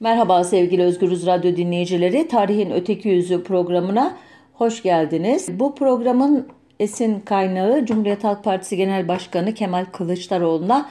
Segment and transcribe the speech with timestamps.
[0.00, 2.28] Merhaba sevgili Özgürüz Radyo dinleyicileri.
[2.28, 4.16] Tarihin Öteki Yüzü programına
[4.54, 5.60] hoş geldiniz.
[5.60, 6.48] Bu programın
[6.80, 10.90] esin kaynağı Cumhuriyet Halk Partisi Genel Başkanı Kemal Kılıçdaroğlu'na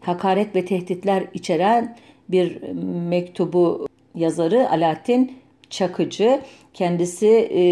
[0.00, 1.96] hakaret ve tehditler içeren
[2.28, 2.62] bir
[3.08, 5.38] mektubu yazarı Alaaddin
[5.70, 6.40] Çakıcı.
[6.74, 7.62] Kendisi e,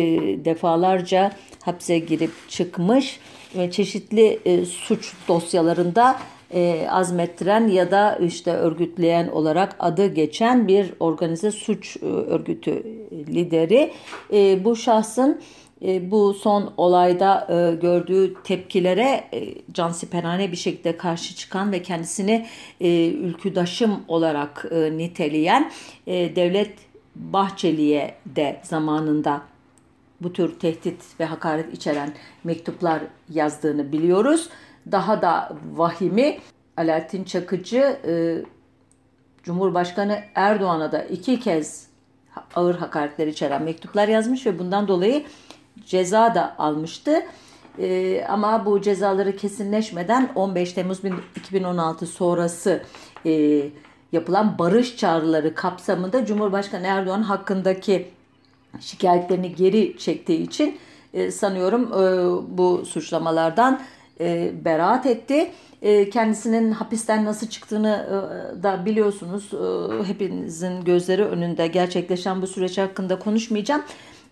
[0.45, 1.33] defalarca
[1.65, 3.21] hapse girip çıkmış
[3.57, 6.17] ve çeşitli e, suç dosyalarında
[6.53, 13.93] e, azmettiren ya da işte örgütleyen olarak adı geçen bir organize suç e, örgütü lideri.
[14.33, 15.41] E, bu şahsın
[15.85, 22.47] e, bu son olayda e, gördüğü tepkilere e, cansiperane bir şekilde karşı çıkan ve kendisini
[22.81, 25.71] e, ülküdaşım olarak e, niteleyen
[26.07, 26.75] e, Devlet
[27.17, 29.43] Bahçeli'ye de zamanında
[30.21, 34.49] bu tür tehdit ve hakaret içeren mektuplar yazdığını biliyoruz
[34.91, 36.39] daha da vahimi
[36.77, 38.13] Alaaddin Çakıcı e,
[39.43, 41.87] Cumhurbaşkanı Erdoğan'a da iki kez
[42.55, 45.25] ağır hakaretler içeren mektuplar yazmış ve bundan dolayı
[45.87, 47.23] ceza da almıştı.
[47.79, 51.01] E, ama bu cezaları kesinleşmeden 15 Temmuz
[51.37, 52.83] 2016 sonrası
[53.27, 53.63] e,
[54.13, 58.09] yapılan barış çağrıları kapsamında Cumhurbaşkanı Erdoğan hakkındaki
[58.81, 60.79] şikayetlerini geri çektiği için
[61.15, 61.99] e, sanıyorum e,
[62.59, 63.81] bu suçlamalardan
[64.21, 65.51] e, beraat etti.
[65.83, 69.51] E, kendisinin hapisten nasıl çıktığını e, da biliyorsunuz.
[69.55, 73.83] E, hepinizin gözleri önünde gerçekleşen bu süreç hakkında konuşmayacağım.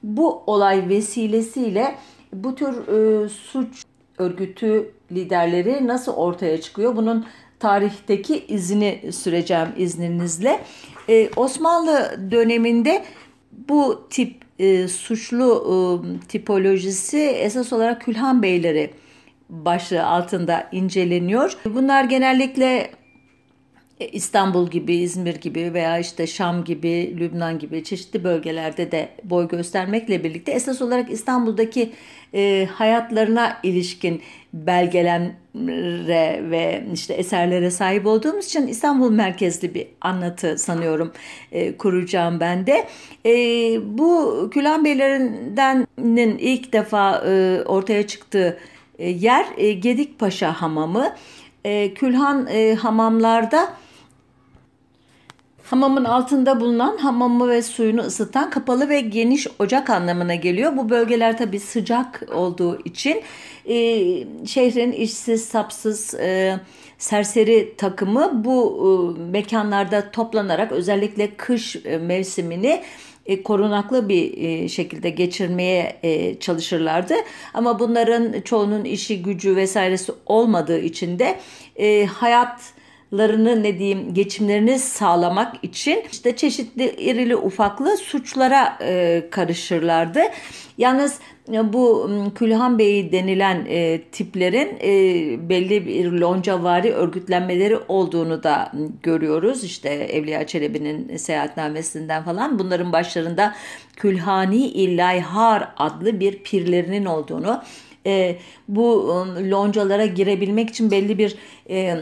[0.02, 1.94] Bu olay vesilesiyle
[2.32, 3.84] bu tür e, suç
[4.18, 6.96] örgütü liderleri nasıl ortaya çıkıyor?
[6.96, 7.26] Bunun
[7.58, 10.60] tarihteki izini süreceğim izninizle.
[11.08, 13.04] Ee, Osmanlı döneminde
[13.68, 15.72] bu tip e, suçlu e,
[16.26, 18.90] tipolojisi esas olarak Külhan Beyleri
[19.50, 21.56] başlığı altında inceleniyor.
[21.64, 22.90] Bunlar genellikle
[24.00, 29.48] e, İstanbul gibi, İzmir gibi veya işte Şam gibi, Lübnan gibi çeşitli bölgelerde de boy
[29.48, 31.92] göstermekle birlikte esas olarak İstanbul'daki
[32.34, 34.22] e, hayatlarına ilişkin
[34.52, 41.12] belgelere ve işte eserlere sahip olduğumuz için İstanbul merkezli bir anlatı sanıyorum
[41.52, 42.86] e, kuracağım ben de.
[43.26, 43.32] E,
[43.98, 45.86] bu Külan Beylerinden
[46.38, 48.58] ilk defa e, ortaya çıktığı
[49.08, 51.14] yer e, Gedikpaşa Hamamı.
[51.64, 53.76] E, Külhan hamamlarda
[55.70, 60.76] Hamamın altında bulunan hamamı ve suyunu ısıtan kapalı ve geniş ocak anlamına geliyor.
[60.76, 63.22] Bu bölgeler tabi sıcak olduğu için
[63.64, 63.74] e,
[64.46, 66.60] şehrin işsiz, sapsız, e,
[66.98, 72.82] serseri takımı bu e, mekanlarda toplanarak özellikle kış e, mevsimini
[73.30, 77.14] e, korunaklı bir e, şekilde geçirmeye e, çalışırlardı.
[77.54, 81.40] Ama bunların çoğunun işi gücü vesairesi olmadığı için de
[81.76, 82.60] e, hayat
[83.12, 90.20] larını ne diyeyim geçimlerini sağlamak için işte çeşitli irili ufaklı suçlara e, karışırlardı.
[90.78, 91.18] Yalnız
[91.52, 98.72] e, bu Külhan Bey denilen e, tiplerin e, belli bir loncavari örgütlenmeleri olduğunu da
[99.02, 99.64] görüyoruz.
[99.64, 103.54] İşte Evliya Çelebi'nin seyahatnamesinden falan bunların başlarında
[103.96, 107.62] Külhani İllayhar adlı bir pirlerinin olduğunu
[108.06, 108.36] e,
[108.68, 109.08] bu
[109.50, 111.36] loncalara girebilmek için belli bir
[111.70, 111.96] e,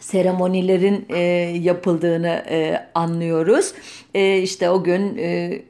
[0.00, 1.18] seremonilerin e,
[1.62, 3.72] yapıldığını e, anlıyoruz.
[4.14, 5.62] E, işte o gün e,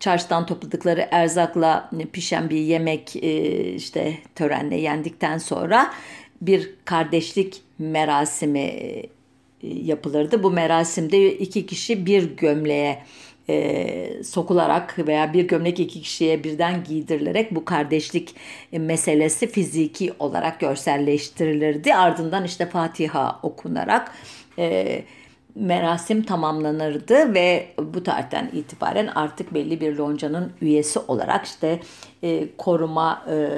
[0.00, 5.94] çarşıdan topladıkları erzakla pişen bir yemek e, işte törenle yendikten sonra
[6.40, 9.08] bir kardeşlik merasimi e,
[9.62, 10.42] yapılırdı.
[10.42, 13.02] Bu merasimde iki kişi bir gömleğe
[13.48, 18.34] e, sokularak veya bir gömlek iki kişiye birden giydirilerek bu kardeşlik
[18.72, 21.94] meselesi fiziki olarak görselleştirilirdi.
[21.94, 24.12] Ardından işte Fatiha okunarak
[24.58, 25.02] e,
[25.54, 31.80] merasim tamamlanırdı ve bu tarihten itibaren artık belli bir loncanın üyesi olarak işte
[32.22, 33.48] e, koruma e,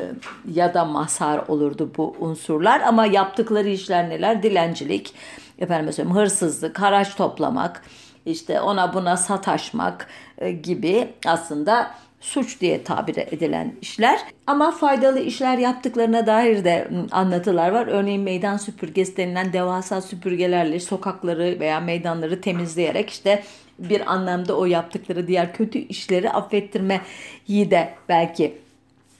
[0.54, 4.42] ya da mazhar olurdu bu unsurlar ama yaptıkları işler neler?
[4.42, 5.14] Dilencilik,
[5.58, 7.82] efendim hırsızlık, haraç toplamak,
[8.26, 10.06] işte ona buna sataşmak
[10.38, 11.90] e, gibi aslında
[12.20, 14.20] suç diye tabir edilen işler.
[14.46, 17.86] Ama faydalı işler yaptıklarına dair de anlatılar var.
[17.86, 23.42] Örneğin meydan süpürgesi denilen devasa süpürgelerle sokakları veya meydanları temizleyerek işte
[23.78, 28.58] bir anlamda o yaptıkları diğer kötü işleri affettirmeyi de belki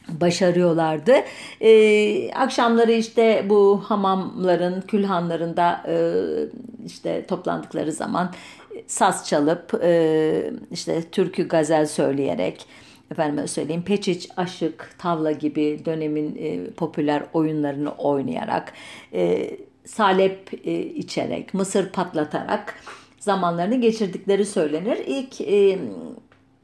[0.08, 1.14] başarıyorlardı.
[1.60, 5.96] Ee, akşamları işte bu hamamların, külhanlarında e,
[6.86, 8.30] işte toplandıkları zaman
[8.86, 12.66] saz çalıp e, işte türkü gazel söyleyerek
[13.10, 18.72] efendime söyleyeyim peçiç, aşık, tavla gibi dönemin e, popüler oyunlarını oynayarak
[19.12, 19.50] e,
[19.84, 22.74] salep e, içerek, mısır patlatarak
[23.20, 24.98] zamanlarını geçirdikleri söylenir.
[25.06, 25.78] İlk e,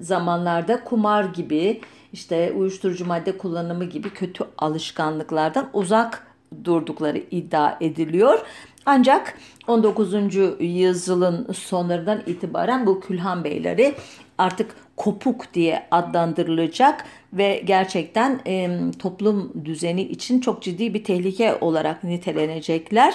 [0.00, 1.80] zamanlarda kumar gibi
[2.12, 6.26] işte uyuşturucu madde kullanımı gibi kötü alışkanlıklardan uzak
[6.64, 8.38] durdukları iddia ediliyor.
[8.86, 10.14] Ancak 19.
[10.60, 13.94] yüzyılın sonlarından itibaren bu Külhan Beyleri
[14.38, 22.04] artık kopuk diye adlandırılacak ve gerçekten e, toplum düzeni için çok ciddi bir tehlike olarak
[22.04, 23.14] nitelenecekler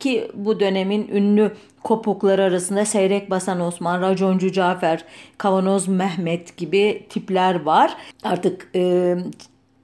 [0.00, 5.04] ki bu dönemin ünlü kopukları arasında Seyrek Basan Osman, Raconcu Cafer,
[5.38, 7.96] Kavanoz Mehmet gibi tipler var.
[8.22, 9.16] Artık e,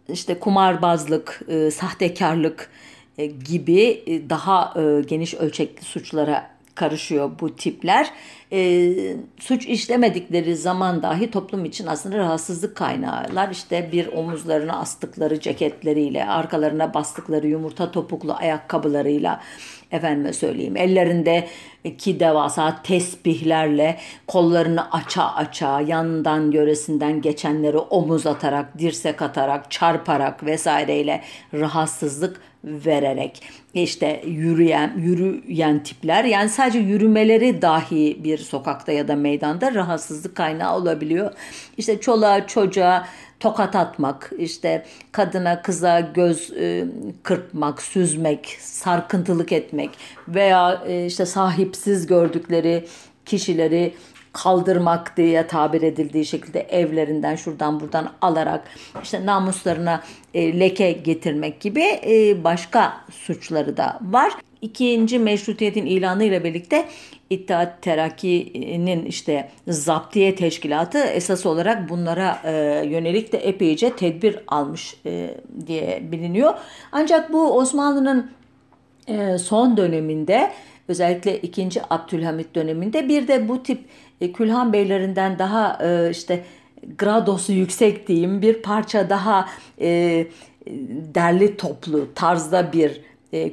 [0.09, 2.71] işte kumarbazlık, e, sahtekarlık
[3.44, 8.11] gibi e, daha e, geniş ölçekli suçlara karışıyor bu tipler.
[8.52, 8.93] E,
[9.38, 13.50] suç işlemedikleri zaman dahi toplum için aslında rahatsızlık kaynağılar.
[13.50, 19.40] İşte bir omuzlarına astıkları ceketleriyle, arkalarına bastıkları yumurta topuklu ayakkabılarıyla
[19.90, 21.49] efendime söyleyeyim ellerinde
[21.99, 31.21] ki devasa tesbihlerle kollarını aça aça yandan yöresinden geçenleri omuz atarak, dirsek atarak, çarparak vesaireyle
[31.55, 33.43] rahatsızlık vererek
[33.75, 40.77] işte yürüyen yürüyen tipler yani sadece yürümeleri dahi bir sokakta ya da meydanda rahatsızlık kaynağı
[40.77, 41.33] olabiliyor.
[41.77, 43.07] İşte çoluğa çocuğa
[43.41, 46.85] tokat atmak, işte kadına kıza göz e,
[47.23, 49.91] kırpmak, süzmek, sarkıntılık etmek
[50.29, 52.85] veya e, işte sahipsiz gördükleri
[53.26, 53.94] kişileri
[54.32, 58.65] kaldırmak diye tabir edildiği şekilde evlerinden şuradan buradan alarak
[59.03, 60.03] işte namuslarına
[60.35, 64.32] e, leke getirmek gibi e, başka suçları da var.
[64.62, 66.88] İkinci meşrutiyetin ilanı ile birlikte
[67.31, 72.53] İttihat Terakki'nin işte zaptiye teşkilatı esas olarak bunlara e,
[72.87, 75.35] yönelik de epeyce tedbir almış e,
[75.67, 76.55] diye biliniyor.
[76.93, 78.31] Ancak bu Osmanlı'nın
[79.39, 80.53] son döneminde
[80.89, 81.69] özellikle 2.
[81.91, 83.85] Abdülhamit döneminde bir de bu tip
[84.21, 86.45] e, Külhan Beylerinden daha e, işte
[86.99, 89.49] gradosu yüksek diyeyim bir parça daha
[89.81, 90.27] e,
[91.15, 93.01] derli toplu tarzda bir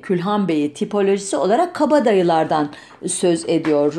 [0.02, 2.70] Külhan Bey'i tipolojisi olarak kabadayılardan
[3.08, 3.94] söz ediyor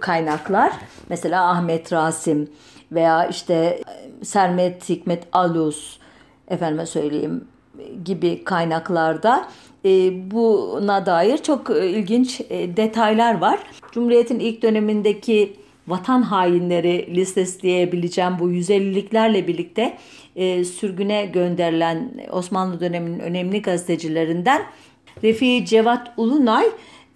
[0.00, 0.72] kaynaklar.
[1.08, 2.48] Mesela Ahmet Rasim
[2.92, 3.80] veya işte
[4.22, 5.98] Sermet Hikmet Alus
[6.48, 7.48] efendime söyleyeyim
[8.04, 9.48] gibi kaynaklarda
[10.30, 13.58] buna dair çok e, ilginç e, detaylar var.
[13.92, 15.52] Cumhuriyet'in ilk dönemindeki
[15.88, 19.98] vatan hainleri listesi diyebileceğim bu 150'liklerle birlikte
[20.36, 24.62] e, sürgüne gönderilen Osmanlı döneminin önemli gazetecilerinden
[25.24, 26.66] Refi Cevat Ulunay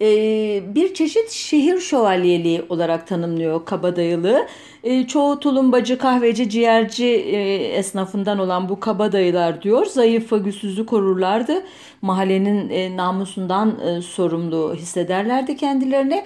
[0.01, 4.47] e, bir çeşit şehir şövalyeliği olarak tanımlıyor kabadayılığı.
[4.83, 9.85] E, çoğu tulumbacı, kahveci, ciğerci e, esnafından olan bu kabadayılar diyor.
[9.85, 11.63] Zayıf ve güçsüzü korurlardı.
[12.01, 16.23] Mahallenin namusundan sorumlu hissederlerdi kendilerini.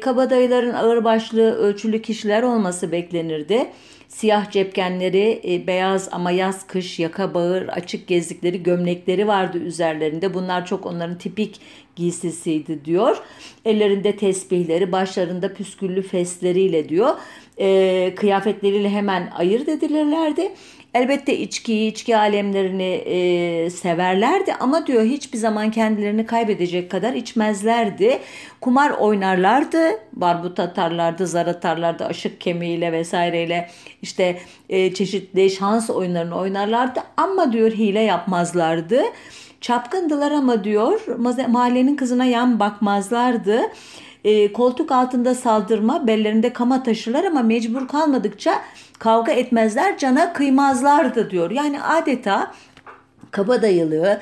[0.00, 3.66] Kabadayıların ağırbaşlı, ölçülü kişiler olması beklenirdi.
[4.12, 10.34] Siyah cepkenleri, e, beyaz ama yaz kış yaka bağır açık gezdikleri gömlekleri vardı üzerlerinde.
[10.34, 11.60] Bunlar çok onların tipik
[11.96, 13.16] giysisiydi diyor.
[13.64, 17.14] Ellerinde tesbihleri, başlarında püsküllü fesleriyle diyor.
[17.58, 20.52] E, kıyafetleriyle hemen ayırt edilirlerdi.
[20.94, 28.18] Elbette içkiyi, içki alemlerini e, severlerdi ama diyor hiçbir zaman kendilerini kaybedecek kadar içmezlerdi.
[28.60, 29.78] Kumar oynarlardı,
[30.12, 33.70] barbut atarlardı, zar atarlardı, aşık kemiğiyle vesaireyle
[34.02, 39.02] işte e, çeşitli şans oyunlarını oynarlardı ama diyor hile yapmazlardı.
[39.60, 41.00] Çapkındılar ama diyor
[41.48, 43.60] mahallenin kızına yan bakmazlardı.
[44.24, 48.62] E, koltuk altında saldırma, bellerinde kama taşırlar ama mecbur kalmadıkça
[48.98, 51.50] kavga etmezler, cana kıymazlardı diyor.
[51.50, 52.52] Yani adeta
[53.32, 54.20] kabadayılığı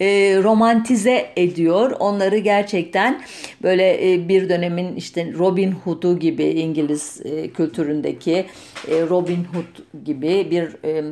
[0.00, 0.06] e,
[0.42, 1.90] romantize ediyor.
[2.00, 3.20] Onları gerçekten
[3.62, 8.46] böyle e, bir dönemin işte Robin Hood'u gibi İngiliz e, kültüründeki
[8.88, 11.04] e, Robin Hood gibi bir e,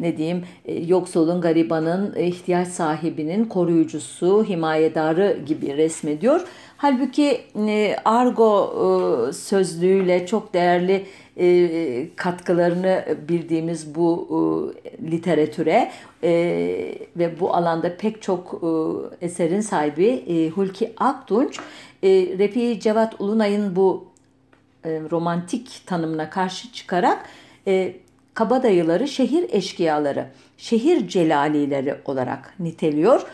[0.00, 6.40] ne diyeyim e, yoksulun, garibanın, ihtiyaç sahibinin koruyucusu, himayedarı gibi resmediyor.
[6.80, 8.72] Halbuki e, argo
[9.28, 11.06] e, sözlüğüyle çok değerli
[11.36, 15.92] e, katkılarını bildiğimiz bu literatüre
[17.16, 18.60] ve bu alanda pek çok
[19.20, 21.58] eserin sahibi Hulki Aktunç,
[22.38, 24.04] Refi Cevat Ulunay'ın bu
[24.84, 27.24] romantik tanımına karşı çıkarak
[28.34, 33.26] kabadayıları şehir eşkıyaları, şehir celalileri olarak niteliyor.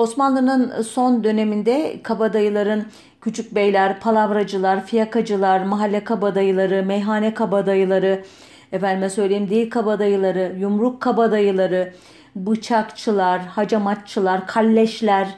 [0.00, 2.86] Osmanlı'nın son döneminde kabadayıların
[3.20, 8.24] küçük beyler, palavracılar, fiyakacılar, mahalle kabadayıları, meyhane kabadayıları,
[8.72, 11.92] efendime söyleyeyim değil kabadayıları, yumruk kabadayıları,
[12.36, 15.28] bıçakçılar, hacamatçılar, kalleşler,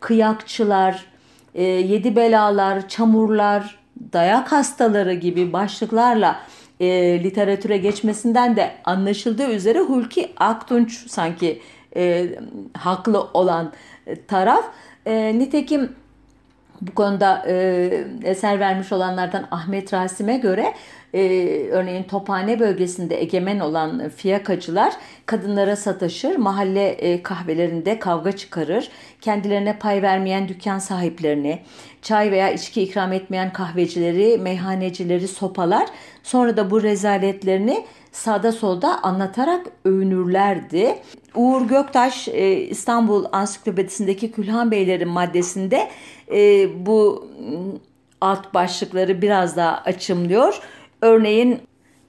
[0.00, 1.06] kıyakçılar,
[1.54, 3.78] e, yedi belalar, çamurlar,
[4.12, 6.40] dayak hastaları gibi başlıklarla
[6.80, 6.88] e,
[7.24, 11.60] literatüre geçmesinden de anlaşıldığı üzere Hulki Aktunç sanki
[11.96, 12.26] e,
[12.78, 13.72] haklı olan
[14.28, 14.64] taraf.
[15.06, 15.92] E, nitekim
[16.80, 20.74] bu konuda e, eser vermiş olanlardan Ahmet Rasim'e göre
[21.14, 21.20] e,
[21.70, 24.92] örneğin Tophane bölgesinde egemen olan fiyakacılar
[25.26, 28.88] kadınlara sataşır, mahalle e, kahvelerinde kavga çıkarır,
[29.20, 31.62] kendilerine pay vermeyen dükkan sahiplerini,
[32.02, 35.86] çay veya içki ikram etmeyen kahvecileri, meyhanecileri sopalar.
[36.22, 40.98] Sonra da bu rezaletlerini sağda solda anlatarak övünürlerdi.
[41.34, 45.88] Uğur Göktaş e, İstanbul Ansiklopedisindeki Külhan Beylerin maddesinde
[46.32, 47.28] e, bu
[48.20, 50.60] alt başlıkları biraz daha açımlıyor.
[51.02, 51.60] Örneğin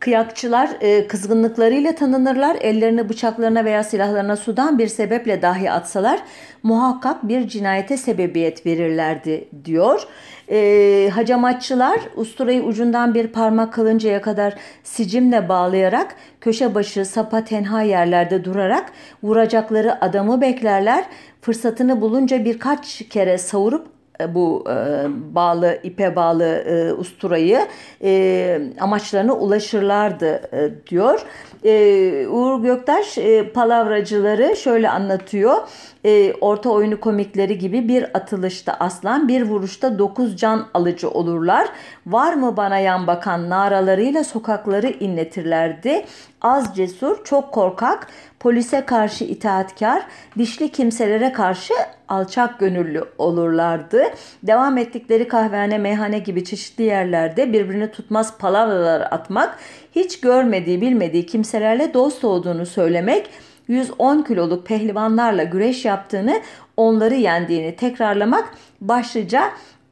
[0.01, 2.57] Kıyakçılar e, kızgınlıklarıyla tanınırlar.
[2.61, 6.19] Ellerini bıçaklarına veya silahlarına sudan bir sebeple dahi atsalar
[6.63, 10.07] muhakkak bir cinayete sebebiyet verirlerdi diyor.
[10.51, 18.45] E, hacamatçılar usturayı ucundan bir parmak kalıncaya kadar sicimle bağlayarak köşe başı sapa tenha yerlerde
[18.45, 18.91] durarak
[19.23, 21.05] vuracakları adamı beklerler.
[21.41, 24.00] Fırsatını bulunca birkaç kere savurup
[24.35, 27.67] bu e, bağlı ipe bağlı e, usturayı
[28.03, 31.25] e, amaçlarına ulaşırlardı e, diyor.
[31.63, 35.57] E, Uğur Göktaş e, palavracıları şöyle anlatıyor.
[36.05, 41.67] E, orta oyunu komikleri gibi bir atılışta aslan bir vuruşta dokuz can alıcı olurlar.
[42.07, 46.05] Var mı bana yan bakan naralarıyla sokakları inletirlerdi.
[46.41, 48.07] Az cesur, çok korkak,
[48.39, 50.03] polise karşı itaatkar,
[50.37, 51.73] dişli kimselere karşı
[52.07, 54.03] alçak gönüllü olurlardı.
[54.43, 59.57] Devam ettikleri kahvehane, meyhane gibi çeşitli yerlerde birbirini tutmaz palavralar atmak,
[59.95, 63.29] hiç görmediği bilmediği kimselerle dost olduğunu söylemek,
[63.71, 66.41] 110 kiloluk pehlivanlarla güreş yaptığını,
[66.77, 69.43] onları yendiğini tekrarlamak başlıca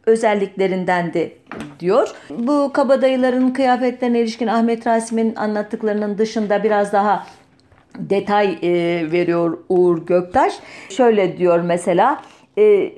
[0.06, 1.38] özelliklerindendi
[1.80, 2.16] diyor.
[2.30, 7.28] Bu kabadayıların kıyafetlerine ilişkin Ahmet Rasim'in anlattıklarının dışında biraz daha
[7.96, 8.72] detay e,
[9.12, 10.54] veriyor Uğur Göktaş.
[10.90, 12.22] Şöyle diyor mesela
[12.58, 12.92] e,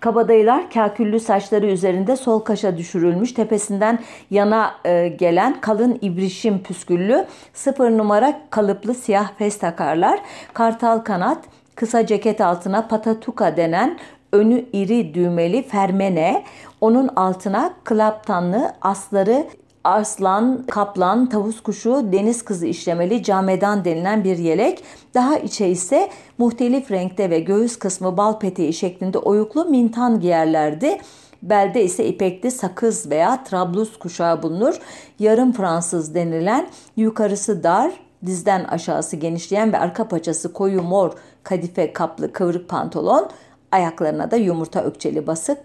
[0.00, 3.98] kabadayılar kaküllü saçları üzerinde sol kaşa düşürülmüş tepesinden
[4.30, 10.20] yana e, gelen kalın ibrişim püsküllü sıfır numara kalıplı siyah fes takarlar.
[10.52, 11.38] Kartal kanat
[11.74, 13.98] kısa ceket altına patatuka denen
[14.32, 16.44] önü iri düğmeli fermene,
[16.80, 19.46] onun altına klaptanlı asları
[19.84, 24.84] aslan, kaplan, tavus kuşu, deniz kızı işlemeli camedan denilen bir yelek.
[25.14, 30.98] Daha içe ise muhtelif renkte ve göğüs kısmı bal peteği şeklinde oyuklu mintan giyerlerdi.
[31.42, 34.78] Belde ise ipekli sakız veya trablus kuşağı bulunur.
[35.18, 37.92] Yarım Fransız denilen yukarısı dar,
[38.26, 41.12] dizden aşağısı genişleyen ve arka paçası koyu mor
[41.42, 43.30] kadife kaplı kıvrık pantolon,
[43.72, 45.58] ayaklarına da yumurta ökçeli basık,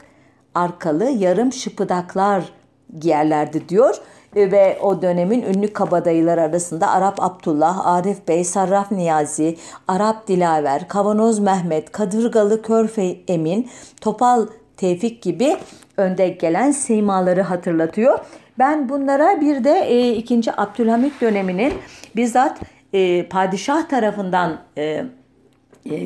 [0.55, 2.58] arkalı yarım şıpıdaklar
[2.99, 3.95] giyerlerdi diyor
[4.35, 10.87] e, ve o dönemin ünlü kabadayılar arasında Arap Abdullah, Arif Bey, Sarraf Niyazi, Arap Dilaver,
[10.87, 13.69] Kavanoz Mehmet, Kadırgalı Körfe Emin,
[14.01, 15.57] Topal Tevfik gibi
[15.97, 18.19] önde gelen simaları hatırlatıyor.
[18.59, 20.41] Ben bunlara bir de e, 2.
[20.57, 21.73] Abdülhamit döneminin
[22.15, 22.59] bizzat
[22.93, 25.05] e, padişah tarafından e,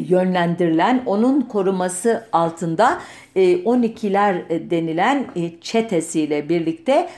[0.10, 3.00] yönlendirilen onun koruması altında
[3.36, 7.10] 12'ler e, denilen e, çetesiyle birlikte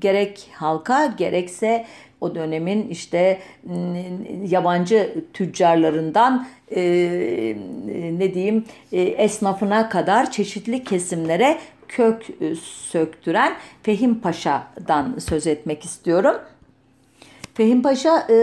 [0.00, 1.86] gerek halka gerekse
[2.20, 3.38] o dönemin işte
[4.46, 6.46] yabancı tüccarlarından
[8.18, 11.58] ne diyeyim esnafına kadar çeşitli kesimlere
[11.88, 12.26] kök
[12.62, 16.36] söktüren Fehim Paşa'dan söz etmek istiyorum.
[17.60, 18.36] Fehim Paşa e,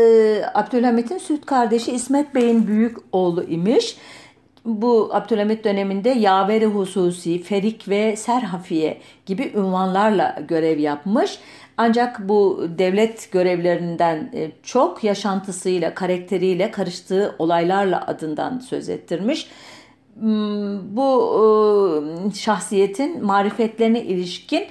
[0.54, 3.98] Abdülhamit'in süt kardeşi İsmet Bey'in büyük oğlu imiş.
[4.66, 11.40] Bu Abdülhamit döneminde Yaveri Hususi, Ferik ve Serhafiye gibi ünvanlarla görev yapmış.
[11.78, 19.48] Ancak bu devlet görevlerinden e, çok yaşantısıyla, karakteriyle karıştığı olaylarla adından söz ettirmiş.
[20.20, 21.10] Hmm, bu
[22.28, 24.64] e, şahsiyetin marifetlerine ilişkin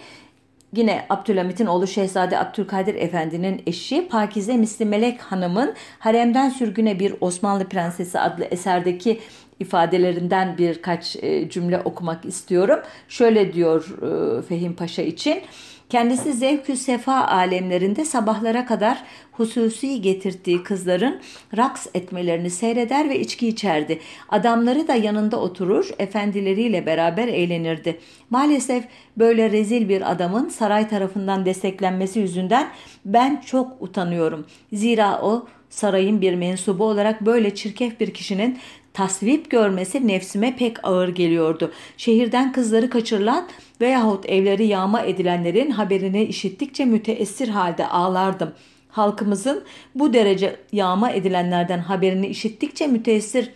[0.76, 7.68] Yine Abdülhamit'in oğlu Şehzade Abdülkadir Efendi'nin eşi Pakize Misli Melek Hanım'ın Haremden Sürgüne Bir Osmanlı
[7.68, 9.21] Prensesi adlı eserdeki
[9.61, 12.80] ifadelerinden birkaç e, cümle okumak istiyorum.
[13.09, 13.97] Şöyle diyor
[14.38, 15.42] e, Fehim Paşa için.
[15.88, 19.02] Kendisi zevkü sefa alemlerinde sabahlara kadar
[19.32, 21.20] hususi getirdiği kızların
[21.56, 23.98] raks etmelerini seyreder ve içki içerdi.
[24.28, 27.98] Adamları da yanında oturur, efendileriyle beraber eğlenirdi.
[28.30, 28.84] Maalesef
[29.16, 32.68] böyle rezil bir adamın saray tarafından desteklenmesi yüzünden
[33.04, 34.46] ben çok utanıyorum.
[34.72, 38.58] Zira o sarayın bir mensubu olarak böyle çirkef bir kişinin
[38.96, 41.72] tasvip görmesi nefsime pek ağır geliyordu.
[41.96, 43.48] Şehirden kızları kaçırılan
[43.80, 48.52] veyahut evleri yağma edilenlerin haberini işittikçe müteessir halde ağlardım.
[48.88, 53.50] Halkımızın bu derece yağma edilenlerden haberini işittikçe müteessir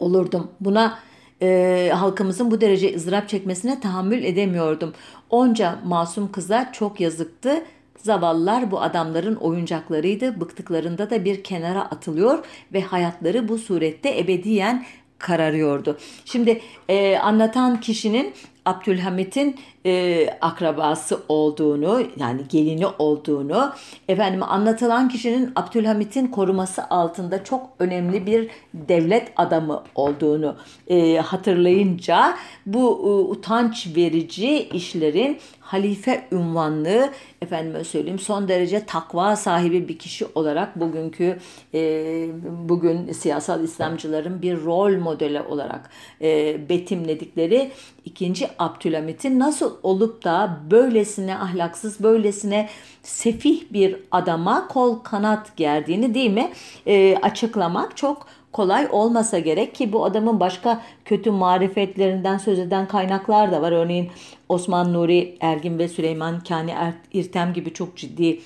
[0.00, 0.50] olurdum.
[0.60, 0.98] Buna
[1.42, 4.92] e, halkımızın bu derece ızdırap çekmesine tahammül edemiyordum.
[5.30, 7.62] Onca masum kıza çok yazıktı.
[8.02, 10.40] Zavallılar bu adamların oyuncaklarıydı.
[10.40, 14.84] Bıktıklarında da bir kenara atılıyor ve hayatları bu surette ebediyen
[15.18, 15.98] kararıyordu.
[16.24, 18.34] Şimdi e, anlatan kişinin
[18.66, 19.56] Abdülhamit'in
[19.86, 23.72] e, akrabası olduğunu yani gelini olduğunu
[24.08, 30.56] efendim anlatılan kişinin Abdülhamit'in koruması altında çok önemli bir devlet adamı olduğunu
[30.88, 35.38] e, hatırlayınca bu e, utanç verici işlerin
[35.72, 37.10] halife ünvanlı
[37.42, 41.38] efendime söyleyeyim son derece takva sahibi bir kişi olarak bugünkü
[41.74, 41.80] e,
[42.68, 47.70] bugün siyasal İslamcıların bir rol modeli olarak e, betimledikleri
[48.04, 52.68] ikinci Abdülhamit'in nasıl olup da böylesine ahlaksız, böylesine
[53.02, 56.52] sefih bir adama kol kanat gerdiğini değil mi
[56.86, 63.52] e, açıklamak çok kolay olmasa gerek ki bu adamın başka kötü marifetlerinden söz eden kaynaklar
[63.52, 63.72] da var.
[63.72, 64.10] Örneğin
[64.48, 68.40] Osman Nuri Ergin ve Süleyman Kani er-, İrtem gibi çok ciddi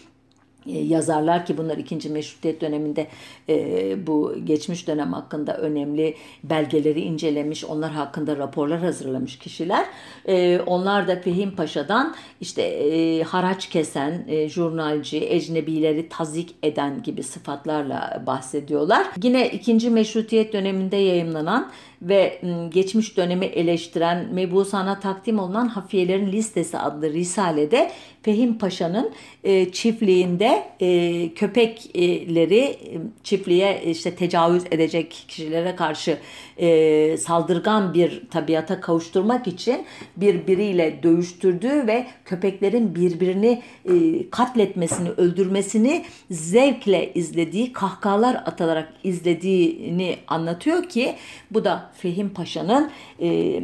[0.67, 3.07] yazarlar ki bunlar ikinci meşrutiyet döneminde
[3.49, 9.87] e, bu geçmiş dönem hakkında önemli belgeleri incelemiş, onlar hakkında raporlar hazırlamış kişiler.
[10.29, 17.23] E, onlar da Fehim Paşa'dan işte e, haraç kesen, e, jurnalci, ecnebileri tazik eden gibi
[17.23, 19.07] sıfatlarla bahsediyorlar.
[19.23, 21.71] Yine ikinci meşrutiyet döneminde yayımlanan
[22.03, 27.91] ve geçmiş dönemi eleştiren Mebusana takdim olunan hafiyelerin listesi adlı risalede
[28.23, 29.13] Fehim Paşa'nın
[29.45, 32.79] e, çiftliğinde e, köpekleri e,
[33.25, 36.19] çiftliğe işte tecavüz edecek kişilere karşı
[36.59, 39.87] e, saldırgan bir tabiata kavuşturmak için
[40.17, 51.15] birbiriyle dövüştürdüğü ve köpeklerin birbirini e, katletmesini, öldürmesini zevkle izlediği, kahkahalar atarak izlediğini anlatıyor ki
[51.51, 53.63] bu da Fehim Paşa'nın e,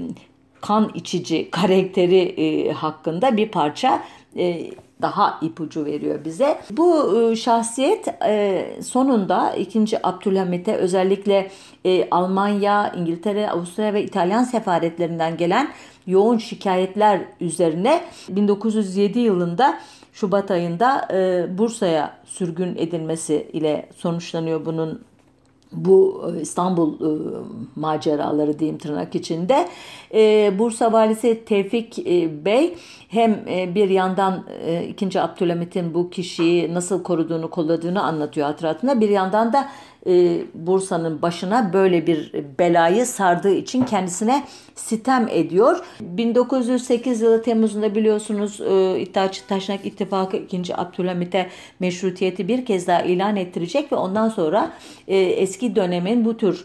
[0.60, 4.02] kan içici karakteri e, hakkında bir parça
[4.36, 4.70] e,
[5.02, 6.58] daha ipucu veriyor bize.
[6.70, 10.06] Bu e, şahsiyet e, sonunda 2.
[10.06, 11.50] Abdülhamit'e özellikle
[11.84, 15.68] e, Almanya, İngiltere, Avusturya ve İtalyan sefaretlerinden gelen
[16.06, 19.78] yoğun şikayetler üzerine 1907 yılında
[20.12, 21.08] Şubat ayında
[21.58, 25.02] Bursa'ya sürgün edilmesi ile sonuçlanıyor bunun
[25.72, 27.10] bu e, İstanbul e,
[27.76, 29.68] maceraları diyeyim tırnak içinde.
[30.14, 32.74] E, Bursa Valisi Tevfik e, Bey
[33.08, 35.20] hem e, bir yandan e, 2.
[35.20, 39.00] Abdülhamit'in bu kişiyi nasıl koruduğunu kolladığını anlatıyor hatıratında.
[39.00, 39.68] Bir yandan da
[40.06, 45.84] e, Bursa'nın başına böyle bir belayı sardığı için kendisine sitem ediyor.
[46.00, 50.76] 1908 yılı Temmuz'unda biliyorsunuz e, İttihatçı Taşnak İttifakı 2.
[50.76, 51.48] Abdülhamit'e
[51.80, 54.72] meşrutiyeti bir kez daha ilan ettirecek ve ondan sonra
[55.08, 56.64] e, eski dönemin bu tür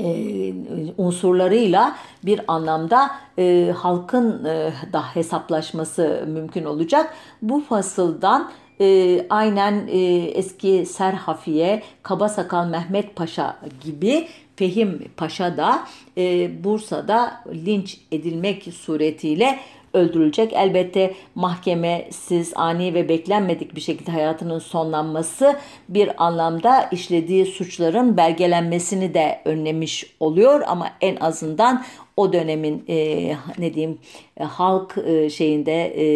[0.00, 0.52] e,
[0.98, 7.14] unsurlarıyla bir anlamda e, halkın e, da hesaplaşması mümkün olacak.
[7.42, 9.98] Bu fasıldan e, aynen e,
[10.34, 15.86] eski Serhafiye, Kaba Sakal Mehmet Paşa gibi Fehim Paşa da
[16.18, 19.58] e, Bursa'da linç edilmek suretiyle
[19.96, 20.52] öldürülecek.
[20.52, 25.56] Elbette mahkemesiz, ani ve beklenmedik bir şekilde hayatının sonlanması
[25.88, 31.84] bir anlamda işlediği suçların belgelenmesini de önlemiş oluyor ama en azından
[32.16, 33.98] o dönemin e, ne diyeyim
[34.36, 36.06] e, halk e, şeyinde e,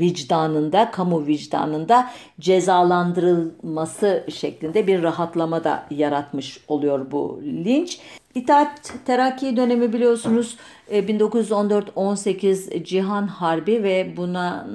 [0.00, 8.00] vicdanında, kamu vicdanında cezalandırılması şeklinde bir rahatlama da yaratmış oluyor bu linç.
[8.34, 10.56] İtaat Terakki dönemi biliyorsunuz
[10.90, 14.68] 1914-18 e, Cihan Harbi ve buna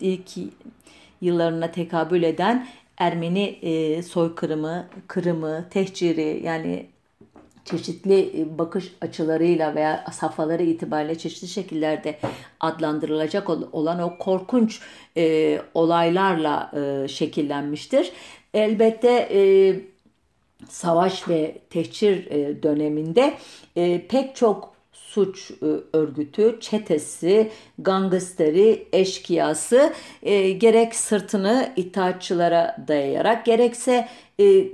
[0.00, 0.30] ilk
[1.20, 2.66] yıllarına tekabül eden
[2.98, 6.86] Ermeni e, soykırımı, kırımı, tehciri yani
[7.70, 12.18] çeşitli e, bakış açılarıyla veya safhaları itibariyle çeşitli şekillerde
[12.60, 14.80] adlandırılacak olan o korkunç
[15.16, 18.12] e, olaylarla e, şekillenmiştir.
[18.54, 19.40] Elbette e,
[20.68, 23.34] savaş ve tehcir e, döneminde
[23.76, 34.08] e, pek çok suç e, örgütü, çetesi, gangsteri, eşkıyası e, gerek sırtını itaatçılara dayayarak gerekse
[34.40, 34.64] e,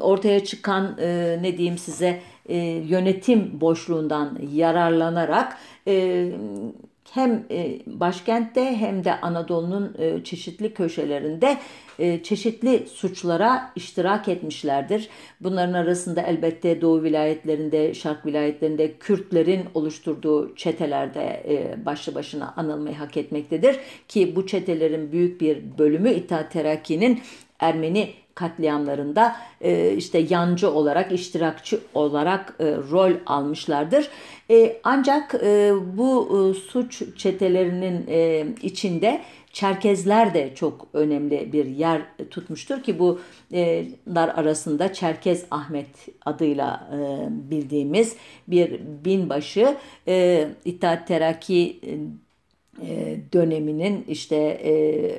[0.00, 2.56] ortaya çıkan e, ne diyeyim size e,
[2.88, 5.56] yönetim boşluğundan yararlanarak
[5.88, 6.28] e,
[7.12, 11.58] hem e, başkentte hem de Anadolu'nun e, çeşitli köşelerinde
[11.98, 15.08] e, çeşitli suçlara iştirak etmişlerdir.
[15.40, 21.42] Bunların arasında elbette Doğu vilayetlerinde, Şark vilayetlerinde Kürtlerin oluşturduğu çetelerde
[21.86, 23.76] başlı başına anılmayı hak etmektedir.
[24.08, 27.20] Ki bu çetelerin büyük bir bölümü İttihat Terakki'nin
[27.60, 34.08] Ermeni katliamlarında e, işte yancı olarak, iştirakçı olarak e, rol almışlardır.
[34.50, 39.20] E, ancak e, bu e, suç çetelerinin e, içinde
[39.52, 48.16] Çerkezler de çok önemli bir yer tutmuştur ki bunlar arasında Çerkez Ahmet adıyla e, bildiğimiz
[48.48, 49.76] bir binbaşı
[50.08, 51.92] e, İttihat Terakki e,
[53.32, 54.72] döneminin işte e,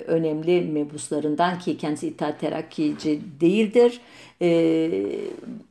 [0.08, 4.02] önemli mebuslarından ki kendisi İttihat Terakkici değildir.
[4.42, 4.92] E,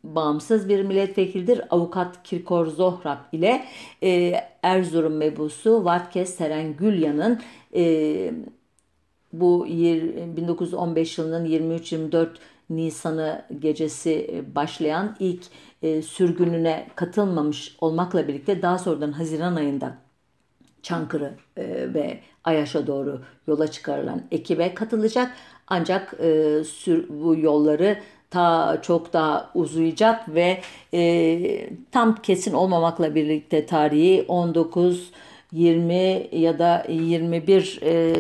[0.05, 1.61] bağımsız bir milletvekildir.
[1.71, 3.65] Avukat Kirkor Zohrab ile
[4.03, 7.41] e, Erzurum mebusu Vatkes Seren Gülyan'ın
[7.75, 8.33] e,
[9.33, 12.29] bu 1915 yılının 23-24
[12.71, 15.43] Nisan'ı gecesi başlayan ilk
[15.83, 19.99] e, sürgününe katılmamış olmakla birlikte daha sonradan Haziran ayında
[20.83, 25.35] Çankırı e, ve Ayaş'a doğru yola çıkarılan ekibe katılacak.
[25.67, 26.61] Ancak e,
[27.09, 27.99] bu yolları
[28.31, 30.61] ta çok daha uzayacak ve
[30.95, 35.11] e, tam kesin olmamakla birlikte tarihi 19,
[35.53, 38.15] 20 ya da 21 e,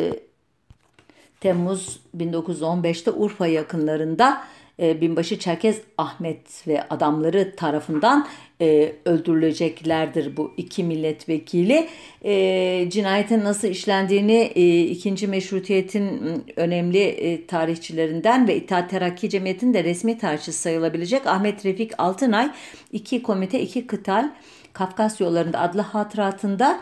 [1.40, 4.42] Temmuz 1915'te Urfa yakınlarında
[4.79, 8.27] binbaşı Çerkez Ahmet ve adamları tarafından
[8.62, 11.88] e, öldürüleceklerdir bu iki milletvekili.
[12.25, 16.20] E, cinayetin nasıl işlendiğini e, ikinci meşrutiyetin
[16.57, 22.51] önemli e, tarihçilerinden ve İttihat Terakki Cemiyeti'nin de resmi tarihçisi sayılabilecek Ahmet Refik Altınay
[22.92, 24.31] iki komite iki kıtal
[24.72, 26.81] Kafkas yollarında adlı hatıratında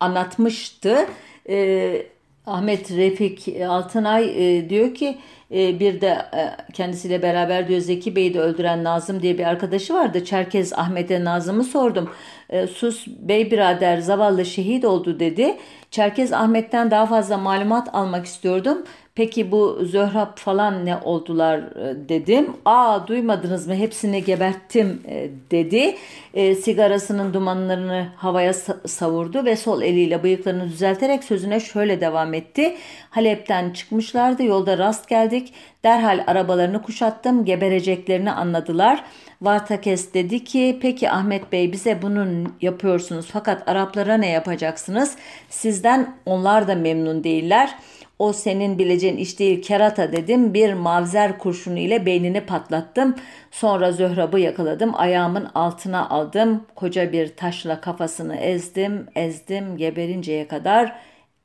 [0.00, 1.06] anlatmıştı.
[1.48, 2.06] E,
[2.46, 5.18] Ahmet Refik Altınay e, diyor ki
[5.50, 9.94] e, bir de e, kendisiyle beraber diyor Zeki Bey'i de öldüren Nazım diye bir arkadaşı
[9.94, 10.24] vardı.
[10.24, 12.10] Çerkez Ahmet'e Nazım'ı sordum.
[12.50, 15.56] E, Sus Bey birader zavallı şehit oldu dedi.
[15.90, 18.84] Çerkez Ahmet'ten daha fazla malumat almak istiyordum.
[19.16, 22.52] Peki bu Zöhrab falan ne oldular e, dedim.
[22.64, 25.96] Aa duymadınız mı hepsini geberttim e, dedi.
[26.34, 28.52] E, sigarasının dumanlarını havaya
[28.86, 32.76] savurdu ve sol eliyle bıyıklarını düzelterek sözüne şöyle devam etti.
[33.10, 35.52] Halep'ten çıkmışlardı yolda rast geldik.
[35.84, 39.04] Derhal arabalarını kuşattım gebereceklerini anladılar.
[39.42, 42.26] Vartakes dedi ki peki Ahmet Bey bize bunu
[42.60, 45.16] yapıyorsunuz fakat Araplara ne yapacaksınız?
[45.48, 50.54] Sizden onlar da memnun değiller.'' O senin bileceğin iş değil kerata dedim.
[50.54, 53.14] Bir mavzer kurşunu ile beynini patlattım.
[53.50, 54.92] Sonra Zöhrab'ı yakaladım.
[54.94, 56.64] Ayağımın altına aldım.
[56.74, 60.96] Koca bir taşla kafasını ezdim, ezdim geberinceye kadar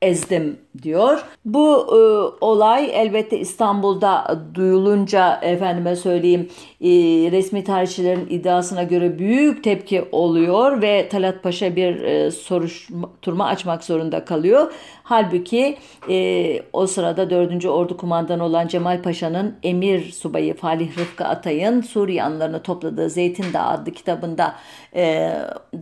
[0.02, 1.24] ezdim diyor.
[1.44, 1.98] Bu e,
[2.44, 6.48] olay elbette İstanbul'da duyulunca efendime söyleyeyim
[6.80, 6.88] e,
[7.32, 14.24] resmi tarihçilerin iddiasına göre büyük tepki oluyor ve Talat Paşa bir e, soruşturma açmak zorunda
[14.24, 14.72] kalıyor.
[15.02, 17.66] Halbuki e, o sırada 4.
[17.66, 23.66] Ordu Kumandanı olan Cemal Paşa'nın emir subayı Falih Rıfkı Atay'ın Suriye anılarını topladığı Zeytin Dağı
[23.66, 24.54] adlı kitabında
[24.94, 25.32] e,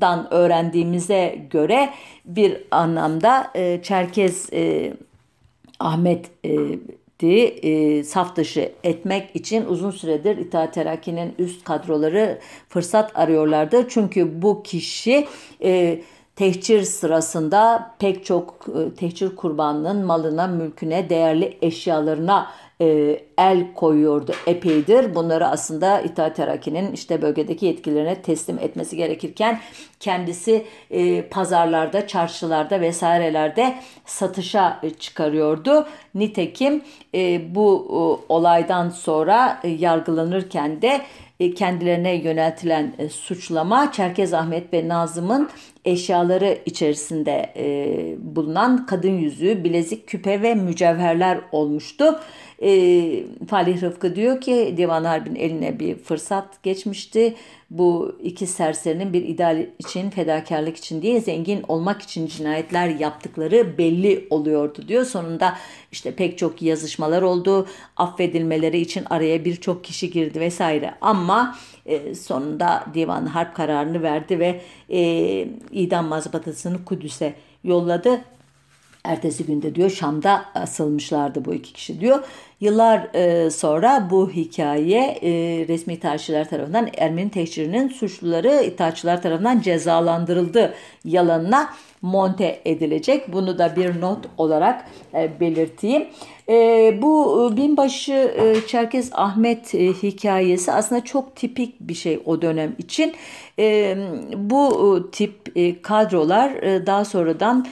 [0.00, 1.90] dan öğrendiğimize göre
[2.24, 4.92] bir anlamda e, Çerkez e,
[5.80, 6.50] Ahmet e,
[7.22, 13.88] e, saf dışı etmek için uzun süredir İttihat Terakki'nin üst kadroları fırsat arıyorlardı.
[13.88, 15.26] Çünkü bu kişi
[15.62, 16.00] e,
[16.36, 25.14] tehcir sırasında pek çok e, tehcir kurbanının malına, mülküne, değerli eşyalarına e, el koyuyordu epeydir.
[25.14, 29.60] Bunları aslında İttihat Terakki'nin işte bölgedeki yetkilerine teslim etmesi gerekirken
[30.00, 33.74] kendisi e, pazarlarda, çarşılarda vesairelerde
[34.06, 35.86] satışa çıkarıyordu.
[36.14, 36.82] Nitekim
[37.14, 41.00] e, bu e, olaydan sonra e, yargılanırken de
[41.40, 45.48] e, kendilerine yöneltilen e, suçlama Çerkez Ahmet ve Nazım'ın
[45.84, 52.20] eşyaları içerisinde e, bulunan kadın yüzüğü, bilezik, küpe ve mücevherler olmuştu.
[52.62, 57.34] E, Falih Rıfkı diyor ki Divan Harbi'nin eline bir fırsat geçmişti.
[57.70, 64.26] Bu iki serserinin bir ideal için, fedakarlık için diye zengin olmak için cinayetler yaptıkları belli
[64.30, 65.04] oluyordu diyor.
[65.04, 65.56] Sonunda
[65.92, 67.66] işte pek çok yazışmalar oldu.
[67.96, 70.94] Affedilmeleri için araya birçok kişi girdi vesaire.
[71.00, 75.00] Ama e, sonunda Divan Harp kararını verdi ve e,
[75.72, 78.20] idam mazbatasını Kudüs'e yolladı.
[79.04, 82.24] Ertesi günde diyor Şam'da asılmışlardı bu iki kişi diyor.
[82.60, 85.30] Yıllar e, sonra bu hikaye e,
[85.68, 91.70] resmi tarihçiler tarafından Ermeni tehcirinin suçluları İttihatçılar tarafından cezalandırıldı yalanına
[92.02, 93.32] monte edilecek.
[93.32, 94.84] Bunu da bir not olarak
[95.14, 96.06] e, belirteyim.
[96.48, 96.54] E,
[97.02, 102.74] bu e, binbaşı e, Çerkez Ahmet e, hikayesi aslında çok tipik bir şey o dönem
[102.78, 103.14] için.
[103.58, 103.96] E,
[104.36, 107.66] bu e, tip e, kadrolar e, daha sonradan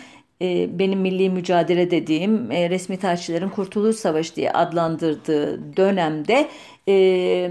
[0.78, 6.48] benim milli mücadele dediğim e, resmi tarihçilerin Kurtuluş Savaşı diye adlandırdığı dönemde
[6.88, 7.50] e,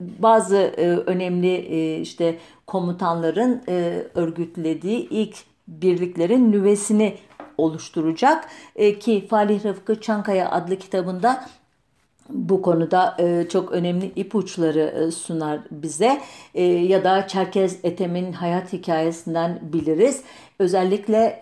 [0.00, 0.56] bazı
[1.06, 1.56] önemli
[2.00, 3.62] işte komutanların
[4.14, 5.36] örgütlediği ilk
[5.68, 7.16] birliklerin nüvesini
[7.58, 8.48] oluşturacak
[9.00, 11.48] ki Falih Rıfkı Çankaya adlı kitabında
[12.28, 16.20] bu konuda e, çok önemli ipuçları e, sunar bize
[16.54, 20.22] e, ya da Çerkez Etem'in hayat hikayesinden biliriz.
[20.58, 21.38] Özellikle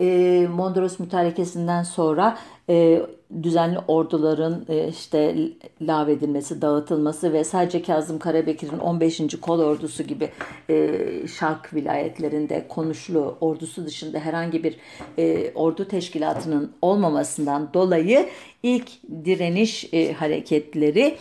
[0.47, 2.37] Mondros mütarekesinden sonra
[2.69, 3.01] e,
[3.43, 5.35] düzenli orduların e, işte
[5.81, 9.21] lağvedilmesi, dağıtılması ve sadece Kazım Karabekir'in 15.
[9.41, 10.29] kol ordusu gibi
[10.69, 14.75] e, Şark vilayetlerinde konuşlu ordusu dışında herhangi bir
[15.17, 18.29] e, ordu teşkilatının olmamasından dolayı
[18.63, 18.89] ilk
[19.25, 21.17] direniş e, hareketleri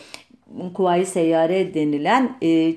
[0.74, 2.76] Kuvayi Seyyare denilen e,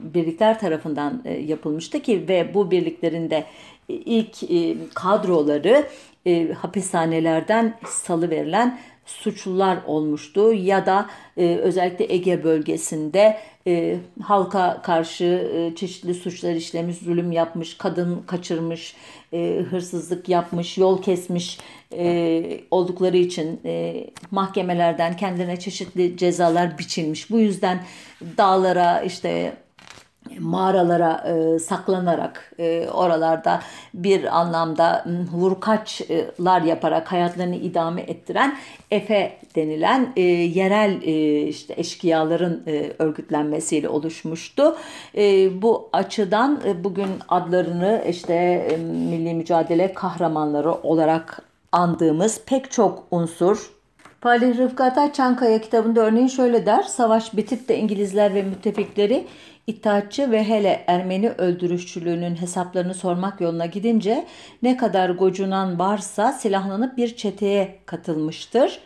[0.00, 3.44] birlikler tarafından e, yapılmıştı ki ve bu birliklerin de
[3.88, 5.86] ilk e, kadroları
[6.26, 15.24] e, hapishanelerden salı verilen suçlular olmuştu ya da e, özellikle Ege bölgesinde e, halka karşı
[15.24, 18.96] e, çeşitli suçlar işlemiş, zulüm yapmış, kadın kaçırmış,
[19.32, 21.58] e, hırsızlık yapmış, yol kesmiş
[21.92, 27.30] e, oldukları için e, mahkemelerden kendine çeşitli cezalar biçilmiş.
[27.30, 27.82] Bu yüzden
[28.38, 29.52] dağlara işte
[30.38, 33.60] mağaralara e, saklanarak e, oralarda
[33.94, 38.56] bir anlamda vurkaçlar yaparak hayatlarını idame ettiren
[38.90, 44.76] Efe denilen e, yerel e, işte eşkıyaların e, örgütlenmesiyle oluşmuştu.
[45.16, 45.22] E,
[45.62, 53.76] bu açıdan e, bugün adlarını işte e, milli mücadele kahramanları olarak andığımız pek çok unsur
[54.20, 56.82] Falih Rıfkı Atay Çankaya kitabında örneğin şöyle der.
[56.82, 59.26] Savaş bitip de İngilizler ve müttefikleri
[59.66, 64.26] İttihatçı ve hele Ermeni öldürüşçülüğünün hesaplarını sormak yoluna gidince
[64.62, 68.80] ne kadar gocunan varsa silahlanıp bir çeteye katılmıştır.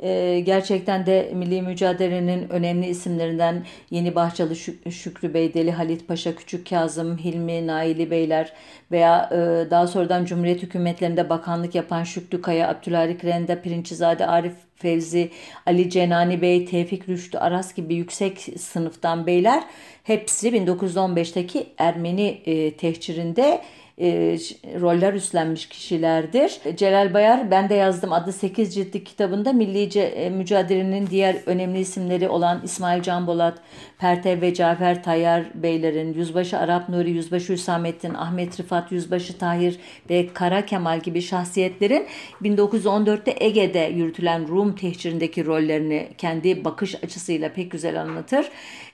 [0.00, 4.56] Ee, gerçekten de milli mücadelenin önemli isimlerinden Yeni Bahçeli
[4.92, 8.52] Şükrü Bey, Deli Halit Paşa, Küçük Kazım, Hilmi, Naili Beyler
[8.90, 15.30] veya e, daha sonradan Cumhuriyet hükümetlerinde bakanlık yapan Şükrü Kaya, Abdülharik Renda, Pirinçizade, Arif Fevzi,
[15.66, 19.62] Ali Cenani Bey, Tevfik Rüştü Aras gibi yüksek sınıftan beyler
[20.02, 23.62] hepsi 1915'teki Ermeni e, tehcirinde
[24.00, 24.38] e,
[24.80, 26.60] roller üstlenmiş kişilerdir.
[26.76, 32.28] Celal Bayar ben de yazdım adı 8 ciltlik kitabında milli e, mücadelenin diğer önemli isimleri
[32.28, 33.58] olan İsmail Can Bolat,
[33.98, 39.78] Pertev ve Cafer Tayyar Beylerin, Yüzbaşı Arap Nuri, Yüzbaşı Hüsamettin, Ahmet Rıfat, Yüzbaşı Tahir
[40.10, 42.06] ve Kara Kemal gibi şahsiyetlerin
[42.42, 48.46] 1914'te Ege'de yürütülen Rum tehcirindeki rollerini kendi bakış açısıyla pek güzel anlatır.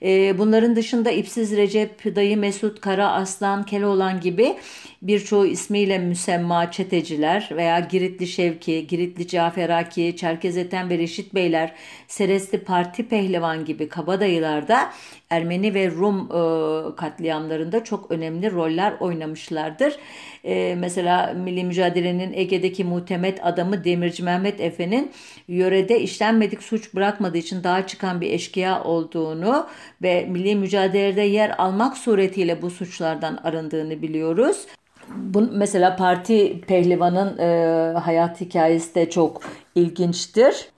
[0.02, 4.56] E, bunların dışında İpsiz Recep, Dayı Mesut, Kara Aslan, Keloğlan gibi
[5.03, 11.73] birçoğu ismiyle müsemma çeteciler veya Giritli Şevki, Giritli Caferaki, Çerkez Ethem ve Reşit Beyler,
[12.09, 14.93] Seresti Parti Pehlivan gibi kabadayılar da
[15.31, 19.97] Ermeni ve Rum e, katliamlarında çok önemli roller oynamışlardır.
[20.45, 25.11] E, mesela Milli Mücadele'nin Ege'deki muhtemet adamı Demirci Mehmet Efe'nin
[25.49, 29.67] yörede işlenmedik suç bırakmadığı için daha çıkan bir eşkıya olduğunu
[30.03, 34.67] ve milli mücadelede yer almak suretiyle bu suçlardan arındığını biliyoruz.
[35.16, 39.42] Bu, mesela parti pehlivanın e, hayat hikayesi de çok
[39.75, 40.68] ilginçtir.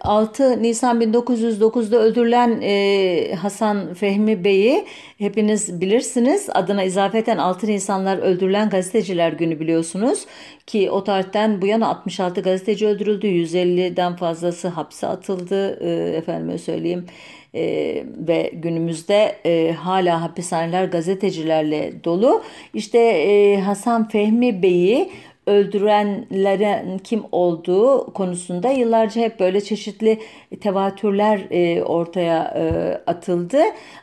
[0.00, 4.84] 6 ee, Nisan 1909'da öldürülen e, Hasan Fehmi Bey'i
[5.18, 6.48] hepiniz bilirsiniz.
[6.54, 10.26] Adına izafeten 6 Nisanlar öldürülen gazeteciler günü biliyorsunuz.
[10.66, 13.26] Ki o tarihten bu yana 66 gazeteci öldürüldü.
[13.26, 15.78] 150'den fazlası hapse atıldı.
[15.84, 17.06] E, efendime söyleyeyim.
[17.54, 22.42] E, ve günümüzde e, hala hapishaneler gazetecilerle dolu.
[22.74, 25.10] İşte e, Hasan Fehmi Bey'i
[25.48, 30.18] öldürenlerin kim olduğu konusunda yıllarca hep böyle çeşitli
[30.60, 32.62] tevatürler e, ortaya e,
[33.06, 33.58] atıldı.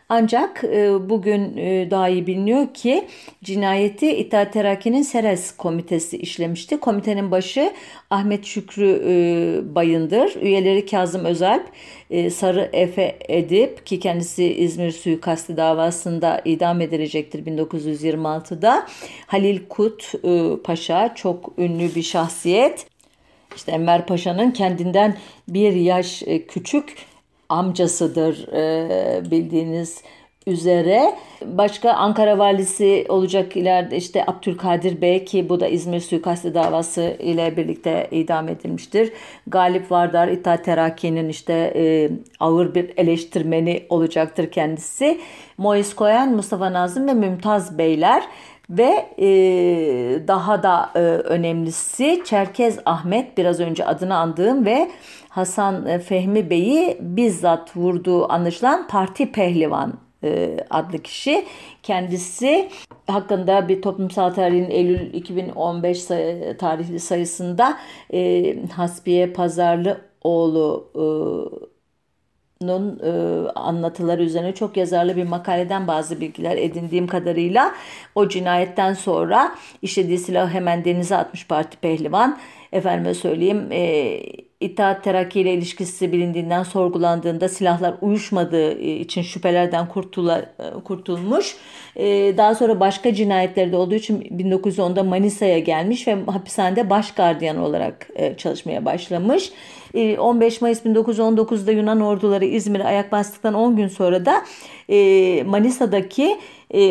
[0.09, 3.07] Ancak e, bugün e, daha iyi biliniyor ki
[3.43, 6.79] cinayeti İttihat Terakki'nin Seres Komitesi işlemişti.
[6.79, 7.73] Komitenin başı
[8.09, 11.69] Ahmet Şükrü e, Bayındır, üyeleri Kazım Özalp,
[12.09, 18.87] e, Sarı Efe Edip ki kendisi İzmir suikasti davasında idam edilecektir 1926'da.
[19.27, 22.87] Halil Kut e, Paşa çok ünlü bir şahsiyet.
[23.55, 26.95] İşte Enver Paşa'nın kendinden bir yaş e, küçük
[27.49, 30.01] amcasıdır e, bildiğiniz
[30.47, 31.15] üzere.
[31.45, 37.57] Başka Ankara valisi olacak ileride işte Abdülkadir Bey ki bu da İzmir suikastı davası ile
[37.57, 39.13] birlikte idam edilmiştir.
[39.47, 45.21] Galip Vardar İttihat Terakki'nin işte e, ağır bir eleştirmeni olacaktır kendisi.
[45.57, 48.23] Mois Koyan, Mustafa Nazım ve Mümtaz Beyler
[48.69, 49.27] ve e,
[50.27, 54.91] daha da e, önemlisi Çerkez Ahmet biraz önce adını andığım ve
[55.29, 61.45] Hasan e, Fehmi Bey'i bizzat vurduğu anlaşılan parti pehlivan e, adlı kişi.
[61.83, 62.69] Kendisi
[63.07, 67.77] hakkında bir toplumsal tarihin Eylül 2015 say- tarihli sayısında
[68.13, 71.03] e, Hasbiye Pazarlıoğlu e,
[72.61, 73.11] Nun e,
[73.49, 77.75] anlatıları üzerine çok yazarlı bir makaleden bazı bilgiler edindiğim kadarıyla
[78.15, 82.39] o cinayetten sonra işlediği silahı hemen denize atmış parti pehlivan.
[82.71, 84.19] Efendime söyleyeyim e,
[84.59, 91.55] İttihat Terakki ile ilişkisi bilindiğinden sorgulandığında silahlar uyuşmadığı e, için şüphelerden kurtula, e, kurtulmuş.
[91.95, 98.07] E, daha sonra başka cinayetlerde olduğu için 1910'da Manisa'ya gelmiş ve hapishanede baş gardiyan olarak
[98.37, 99.51] çalışmaya başlamış.
[100.17, 104.45] 15 Mayıs 1919'da Yunan orduları İzmir'e ayak bastıktan 10 gün sonra da
[105.45, 106.37] Manisa'daki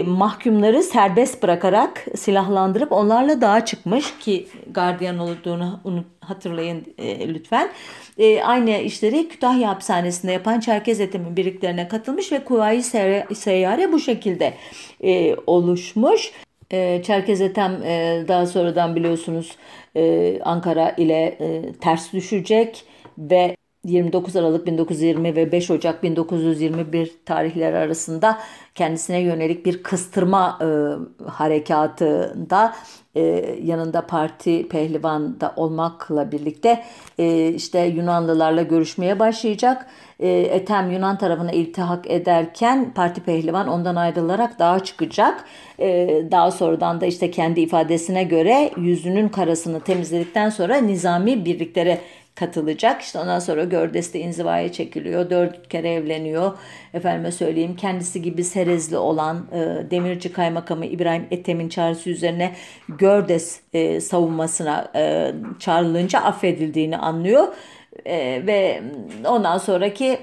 [0.06, 6.84] mahkumları serbest bırakarak silahlandırıp onlarla dağa çıkmış ki gardiyan olduğunu hatırlayın
[7.26, 7.70] lütfen.
[8.44, 12.82] Aynı işleri Kütahya hapishanesinde yapan Çerkez Etim'in birliklerine katılmış ve Kuvayi
[13.34, 14.54] Seyyare bu şekilde
[15.46, 16.32] oluşmuş.
[17.02, 17.80] Çerkez Etem
[18.28, 19.56] daha sonradan biliyorsunuz
[20.44, 21.38] Ankara ile
[21.80, 22.84] ters düşecek
[23.18, 28.38] ve 29 Aralık 1920 ve 5 Ocak 1921 tarihleri arasında
[28.74, 30.66] kendisine yönelik bir kıstırma e,
[31.30, 32.74] harekatında
[33.14, 33.20] e,
[33.62, 36.84] yanında parti pehlivan da olmakla birlikte
[37.18, 39.86] e, işte Yunanlılarla görüşmeye başlayacak.
[40.20, 45.44] E, Etem Yunan tarafına iltihak ederken parti pehlivan ondan ayrılarak dağa çıkacak.
[45.78, 52.00] E, daha sonradan da işte kendi ifadesine göre yüzünün karasını temizledikten sonra nizami birliklere
[52.34, 53.02] katılacak.
[53.02, 55.30] İşte ondan sonra Gördes'te inzivaya çekiliyor.
[55.30, 56.52] Dört kere evleniyor.
[56.94, 62.52] Efendime söyleyeyim kendisi gibi serezli olan e, Demirci Kaymakamı İbrahim Ethem'in çağrısı üzerine
[62.88, 67.48] Gördes e, savunmasına e, çağrılınca affedildiğini anlıyor.
[68.06, 68.82] E, ve
[69.26, 70.18] ondan sonraki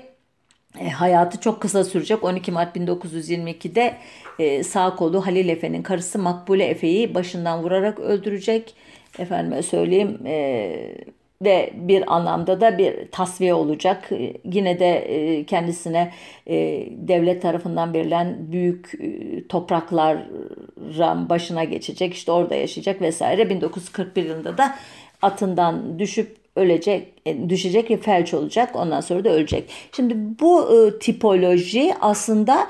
[0.80, 2.24] e, hayatı çok kısa sürecek.
[2.24, 3.94] 12 Mart 1922'de
[4.40, 8.76] e, sağ kolu Halil Efe'nin karısı Makbule Efe'yi başından vurarak öldürecek.
[9.20, 10.96] Efendime söyleyeyim e,
[11.42, 14.10] ve bir anlamda da bir tasfiye olacak.
[14.44, 16.12] Yine de e, kendisine
[16.48, 16.56] e,
[16.92, 22.14] devlet tarafından verilen büyük e, toprakların başına geçecek.
[22.14, 23.50] İşte orada yaşayacak vesaire.
[23.50, 24.76] 1941 yılında da
[25.22, 28.76] atından düşüp ölecek, düşecek ve felç olacak.
[28.76, 29.70] Ondan sonra da ölecek.
[29.96, 32.68] Şimdi bu tipoloji aslında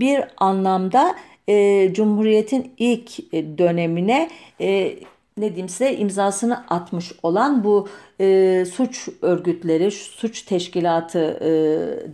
[0.00, 1.14] bir anlamda
[1.92, 4.28] Cumhuriyet'in ilk dönemine
[5.38, 5.68] ne diyeyim
[6.00, 7.88] imzasını atmış olan bu
[8.20, 11.50] e, suç örgütleri, suç teşkilatı e,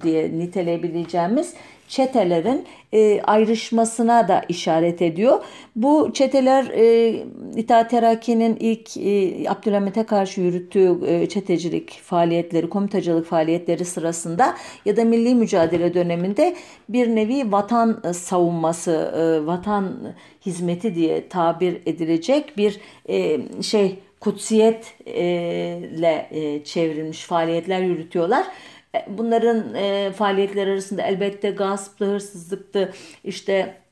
[0.02, 1.54] diye niteleyebileceğimiz
[1.92, 5.44] çetelerin e, ayrışmasına da işaret ediyor.
[5.76, 7.14] Bu çeteler e,
[7.56, 15.04] İttihat Terakki'nin ilk e, Abdülhamit'e karşı yürüttüğü e, çetecilik faaliyetleri, komitacılık faaliyetleri sırasında ya da
[15.04, 16.56] milli mücadele döneminde
[16.88, 20.14] bir nevi vatan savunması, e, vatan
[20.46, 28.46] hizmeti diye tabir edilecek bir e, şey kutsiyetle e, çevrilmiş faaliyetler yürütüyorlar.
[28.94, 32.92] E, bunların e, faaliyetler arasında elbette gasptı, hırsızlıktı,
[33.24, 33.82] işte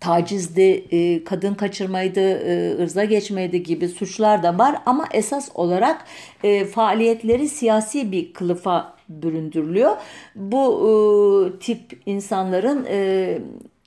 [0.00, 6.04] tacizdi, e, kadın kaçırmaydı, e, ırza geçmeydi gibi suçlar da var ama esas olarak
[6.44, 9.96] e, faaliyetleri siyasi bir kılıfa büründürülüyor.
[10.34, 10.88] Bu
[11.56, 13.38] e, tip insanların e,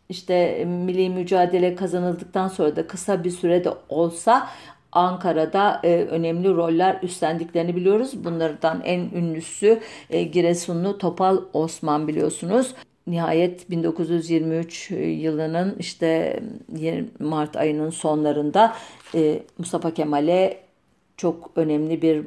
[0.09, 4.47] işte milli mücadele kazanıldıktan sonra da kısa bir sürede olsa
[4.91, 8.23] Ankara'da e, önemli roller üstlendiklerini biliyoruz.
[8.23, 12.75] Bunlardan en ünlüsü e, Giresunlu Topal Osman biliyorsunuz.
[13.07, 16.39] Nihayet 1923 yılının işte
[17.19, 18.73] Mart ayının sonlarında
[19.15, 20.57] e, Mustafa Kemal'e
[21.17, 22.25] çok önemli bir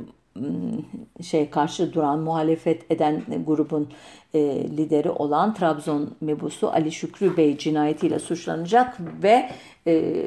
[1.23, 3.89] şey karşı duran muhalefet eden grubun
[4.35, 4.39] e,
[4.77, 9.51] lideri olan Trabzon mebusu Ali Şükrü Bey cinayetiyle suçlanacak ve
[9.87, 10.25] e,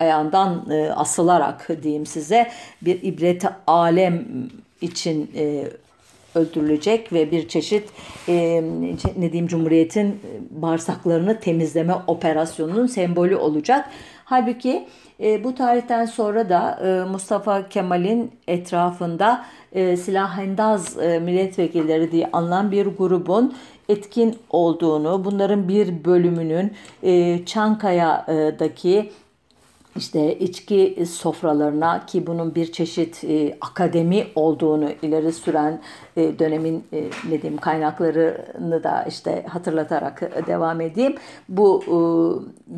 [0.00, 2.50] ayağından e, asılarak diyeyim size
[2.82, 4.24] bir ibret alem
[4.80, 5.64] için e,
[6.34, 7.88] öldürülecek ve bir çeşit
[8.28, 8.62] e,
[9.16, 10.20] ne diyeyim Cumhuriyet'in
[10.50, 13.90] bağırsaklarını temizleme operasyonunun sembolü olacak.
[14.24, 14.86] Halbuki
[15.20, 22.72] E, bu tarihten sonra da e, Mustafa Kemal'in etrafında e, silahhendaz e, milletvekilleri diye anılan
[22.72, 23.54] bir grubun
[23.88, 26.72] etkin olduğunu, bunların bir bölümünün
[27.02, 29.10] e, Çankaya'daki
[29.96, 35.80] işte içki sofralarına ki bunun bir çeşit e, akademi olduğunu ileri süren
[36.16, 41.14] e, dönemin e, ne diyeyim kaynaklarını da işte hatırlatarak devam edeyim.
[41.48, 41.96] Bu e,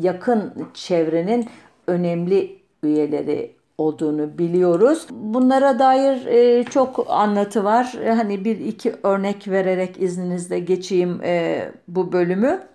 [0.07, 1.47] yakın çevrenin
[1.87, 5.07] önemli üyeleri olduğunu biliyoruz.
[5.11, 7.97] Bunlara dair e, çok anlatı var.
[8.07, 12.70] Hani bir iki örnek vererek izninizle geçeyim e, bu bölümü.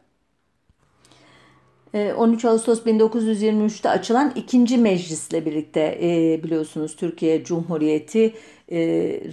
[2.17, 8.35] 13 e, Ağustos 1923'te açılan ikinci meclisle birlikte e, biliyorsunuz Türkiye Cumhuriyeti
[8.69, 8.79] e,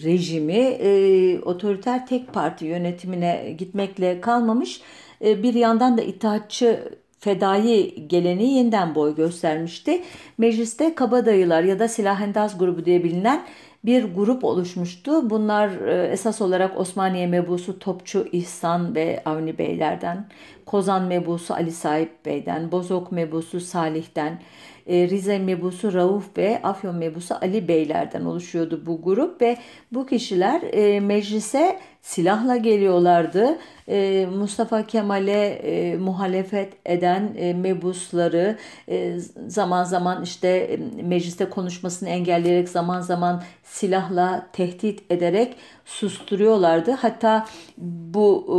[0.04, 4.82] rejimi e, otoriter tek parti yönetimine gitmekle kalmamış.
[5.22, 10.02] Bir yandan da itaatçı fedai geleneği yeniden boy göstermişti.
[10.38, 13.44] Mecliste kabadayılar ya da silahendaz grubu diye bilinen
[13.86, 15.30] bir grup oluşmuştu.
[15.30, 20.28] Bunlar e, esas olarak Osmaniye mebusu Topçu İhsan ve Avni Beylerden,
[20.66, 24.42] Kozan mebusu Ali Sahip Bey'den, Bozok mebusu Salih'ten,
[24.88, 29.58] Rize mebusu Rauf ve Afyon mebusu Ali Beylerden oluşuyordu bu grup ve
[29.92, 33.58] bu kişiler e, meclise silahla geliyorlardı.
[33.88, 38.58] E, Mustafa Kemal'e e, muhalefet eden e, mebusları
[38.90, 45.56] e, zaman zaman işte e, mecliste konuşmasını engelleyerek zaman zaman silahla tehdit ederek
[45.86, 46.92] susturuyorlardı.
[46.92, 47.46] Hatta
[47.78, 48.56] bu e,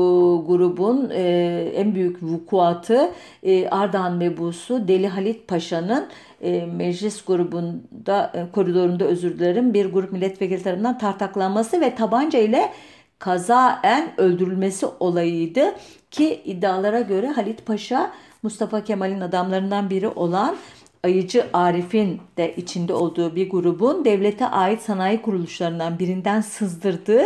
[0.47, 3.11] grubun e, en büyük vukuatı
[3.43, 6.09] e, Ardahan mebusu Deli Halit Paşa'nın
[6.41, 12.73] e, meclis grubunda e, koridorunda özür dilerim bir grup milletvekili tarafından tartaklanması ve tabanca ile
[13.19, 15.75] kazaen öldürülmesi olayıydı
[16.11, 18.13] ki iddialara göre Halit Paşa
[18.43, 20.57] Mustafa Kemal'in adamlarından biri olan
[21.05, 27.25] Ayıcı Arif'in de içinde olduğu bir grubun devlete ait sanayi kuruluşlarından birinden sızdırdığı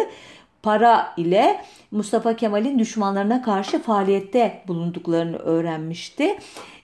[0.63, 6.39] para ile Mustafa Kemal'in düşmanlarına karşı faaliyette bulunduklarını öğrenmişti.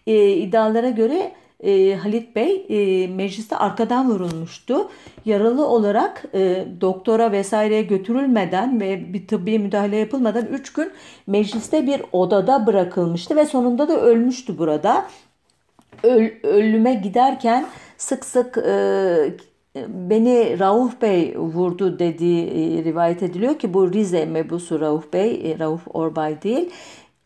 [0.06, 4.88] E, iddialara göre e, Halit Bey e, mecliste arkadan vurulmuştu.
[5.24, 10.90] Yaralı olarak e, doktora vesaireye götürülmeden ve bir tıbbi müdahale yapılmadan 3 gün
[11.26, 15.06] mecliste bir odada bırakılmıştı ve sonunda da ölmüştü burada.
[16.02, 19.34] Öl, ölüme giderken sık sık e,
[19.88, 25.58] beni Rauf Bey vurdu dediği e, rivayet ediliyor ki bu Rize mebusu Rauf Bey, e,
[25.58, 26.70] Rauf Orbay değil.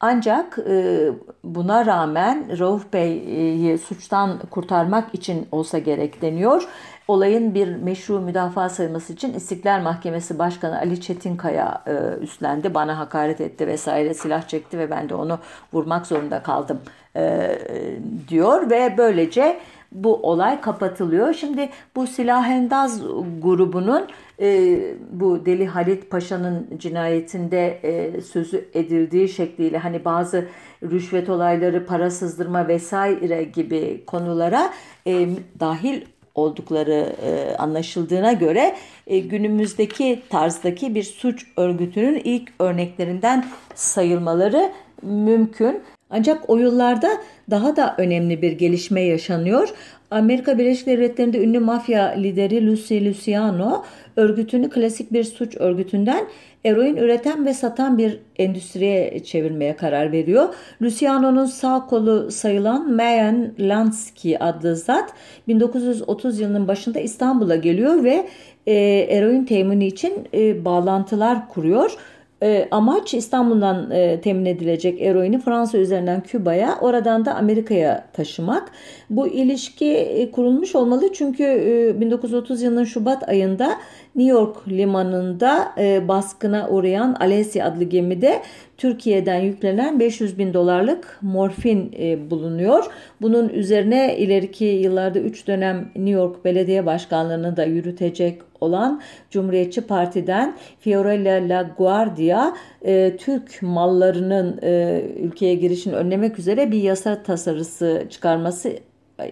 [0.00, 1.08] Ancak e,
[1.44, 6.68] buna rağmen Rauf Bey'i suçtan kurtarmak için olsa gerek deniyor.
[7.08, 12.74] Olayın bir meşru müdafaa sayılması için İstiklal Mahkemesi Başkanı Ali Çetinkaya e, üstlendi.
[12.74, 15.38] Bana hakaret etti vesaire silah çekti ve ben de onu
[15.72, 16.80] vurmak zorunda kaldım
[17.16, 17.58] e,
[18.28, 19.60] diyor ve böylece
[19.92, 21.34] bu olay kapatılıyor.
[21.34, 23.02] Şimdi bu Silahendaz
[23.42, 24.06] grubunun
[24.40, 24.78] e,
[25.10, 30.48] bu Deli Halit Paşa'nın cinayetinde e, sözü edildiği şekliyle hani bazı
[30.82, 34.72] rüşvet olayları, para sızdırma vesaire gibi konulara
[35.06, 35.28] e,
[35.60, 36.02] dahil
[36.34, 38.76] oldukları e, anlaşıldığına göre
[39.06, 44.72] e, günümüzdeki tarzdaki bir suç örgütünün ilk örneklerinden sayılmaları
[45.02, 45.82] mümkün.
[46.10, 47.10] Ancak o yıllarda
[47.50, 49.68] daha da önemli bir gelişme yaşanıyor.
[50.10, 53.84] Amerika Birleşik Devletleri'nde ünlü mafya lideri Lucy Luciano
[54.16, 56.26] örgütünü klasik bir suç örgütünden
[56.64, 60.54] eroin üreten ve satan bir endüstriye çevirmeye karar veriyor.
[60.82, 65.12] Luciano'nun sağ kolu sayılan Mayan Lansky adlı zat
[65.48, 68.28] 1930 yılının başında İstanbul'a geliyor ve
[68.66, 68.74] e,
[69.08, 71.96] eroin temini için e, bağlantılar kuruyor.
[72.42, 78.72] E, amaç İstanbul'dan e, temin edilecek eroini Fransa üzerinden Küba'ya, oradan da Amerika'ya taşımak.
[79.10, 83.78] Bu ilişki e, kurulmuş olmalı çünkü e, 1930 yılının Şubat ayında
[84.16, 88.42] New York limanında e, baskına uğrayan Alessi adlı gemide
[88.76, 92.84] Türkiye'den yüklenen 500 bin dolarlık morfin e, bulunuyor.
[93.22, 99.00] Bunun üzerine ileriki yıllarda 3 dönem New York Belediye Başkanlığı'nı da yürütecek olan
[99.30, 108.06] Cumhuriyetçi Parti'den Fiorella LaGuardia e, Türk mallarının e, ülkeye girişini önlemek üzere bir yasa tasarısı
[108.10, 108.72] çıkarması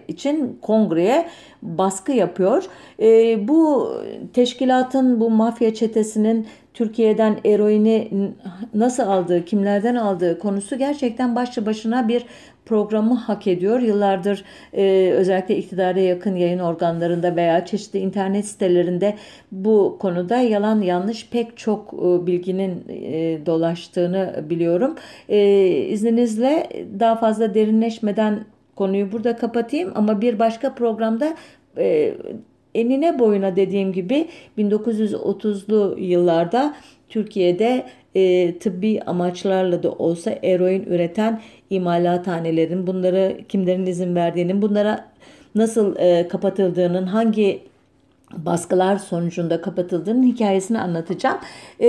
[0.07, 1.29] için kongreye
[1.61, 2.63] baskı yapıyor.
[2.99, 3.91] E, bu
[4.33, 6.47] teşkilatın, bu mafya çetesinin
[6.77, 8.09] Türkiye'den eroini
[8.73, 12.25] nasıl aldığı, kimlerden aldığı konusu gerçekten başlı başına bir
[12.65, 13.79] programı hak ediyor.
[13.79, 19.15] Yıllardır e, özellikle iktidara yakın yayın organlarında veya çeşitli internet sitelerinde
[19.51, 24.95] bu konuda yalan yanlış pek çok e, bilginin e, dolaştığını biliyorum.
[25.29, 26.69] E, izninizle
[26.99, 31.35] daha fazla derinleşmeden konuyu burada kapatayım ama bir başka programda
[31.77, 32.13] e,
[32.77, 36.75] enine boyuna dediğim gibi 1930'lu yıllarda
[37.09, 45.07] Türkiye'de e, tıbbi amaçlarla da olsa eroin üreten imalathanelerin bunları kimlerin izin verdiğinin bunlara
[45.55, 47.61] nasıl e, kapatıldığının hangi
[48.33, 51.37] baskılar sonucunda kapatıldığının hikayesini anlatacağım.
[51.81, 51.87] E,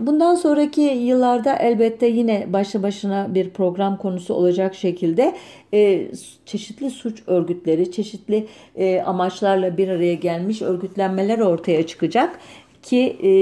[0.00, 5.36] bundan sonraki yıllarda elbette yine başlı başına bir program konusu olacak şekilde
[5.74, 6.08] e,
[6.46, 12.38] çeşitli suç örgütleri, çeşitli e, amaçlarla bir araya gelmiş örgütlenmeler ortaya çıkacak
[12.82, 13.32] ki e,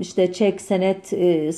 [0.00, 1.50] işte çek senet e,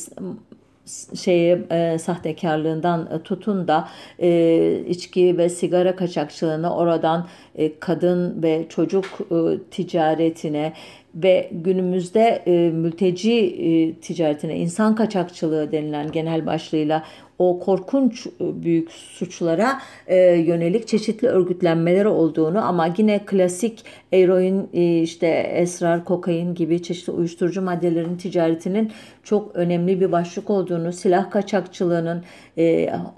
[1.15, 8.67] şeye e, sahtekarlığından e, tutun da e, içki ve sigara kaçakçılığına oradan e, kadın ve
[8.69, 10.73] çocuk e, ticaretine
[11.15, 17.05] ve günümüzde e, mülteci e, ticaretine, insan kaçakçılığı denilen genel başlığıyla
[17.39, 25.01] o korkunç e, büyük suçlara e, yönelik çeşitli örgütlenmeler olduğunu ama yine klasik eroin, e,
[25.03, 32.25] işte esrar, kokain gibi çeşitli uyuşturucu maddelerin ticaretinin çok önemli bir başlık olduğunu, silah kaçakçılığının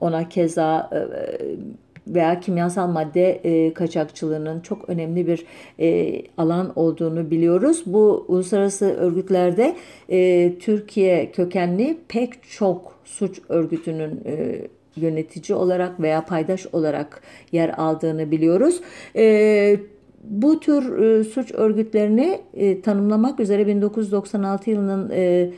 [0.01, 0.91] ona keza
[2.07, 5.47] veya kimyasal madde e, kaçakçılığının çok önemli bir
[5.81, 7.83] e, alan olduğunu biliyoruz.
[7.87, 9.77] Bu uluslararası örgütlerde
[10.09, 14.63] e, Türkiye kökenli pek çok suç örgütünün e,
[14.97, 18.81] yönetici olarak veya paydaş olarak yer aldığını biliyoruz.
[19.17, 19.77] E,
[20.25, 25.51] bu tür e, suç örgütlerini e, tanımlamak üzere 1996 yılının e,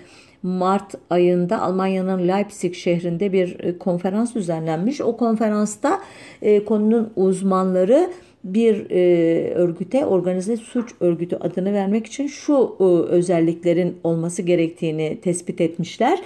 [0.42, 5.00] Mart ayında Almanya'nın Leipzig şehrinde bir e, konferans düzenlenmiş.
[5.00, 6.00] O konferansta
[6.42, 8.10] e, konunun uzmanları
[8.44, 15.60] bir e, örgüte organize suç örgütü adını vermek için şu e, özelliklerin olması gerektiğini tespit
[15.60, 16.18] etmişler.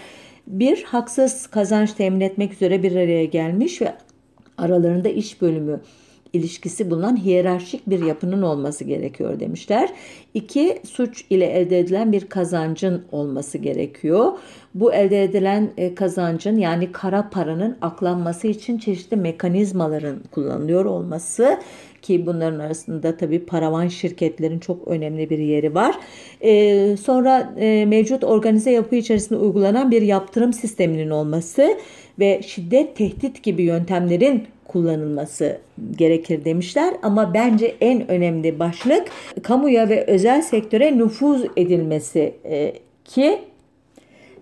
[0.46, 3.94] Bir, haksız kazanç temin etmek üzere bir araya gelmiş ve
[4.58, 5.80] aralarında iş bölümü
[6.32, 9.90] ilişkisi bulunan hiyerarşik bir yapının olması gerekiyor demişler.
[10.34, 14.32] İki, suç ile elde edilen bir kazancın olması gerekiyor.
[14.74, 21.58] Bu elde edilen e, kazancın yani kara paranın aklanması için çeşitli mekanizmaların kullanılıyor olması
[22.02, 25.94] ki bunların arasında tabii paravan şirketlerin çok önemli bir yeri var.
[26.40, 31.78] Ee, sonra e, mevcut organize yapı içerisinde uygulanan bir yaptırım sisteminin olması
[32.18, 34.46] ve şiddet tehdit gibi yöntemlerin
[34.76, 35.58] kullanılması
[35.96, 36.94] gerekir demişler.
[37.02, 39.08] Ama bence en önemli başlık
[39.42, 42.72] kamuya ve özel sektöre nüfuz edilmesi e,
[43.04, 43.38] ki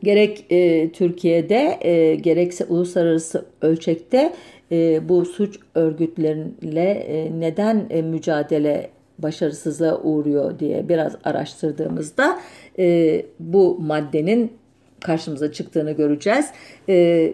[0.03, 4.33] gerek e, Türkiye'de e, gerekse uluslararası ölçekte
[4.73, 12.41] e, bu suç örgütleriyle e, neden e, mücadele başarısızlığa uğruyor diye biraz araştırdığımızda
[12.79, 14.53] e, bu maddenin
[15.01, 16.47] karşımıza çıktığını göreceğiz.
[16.89, 17.33] E,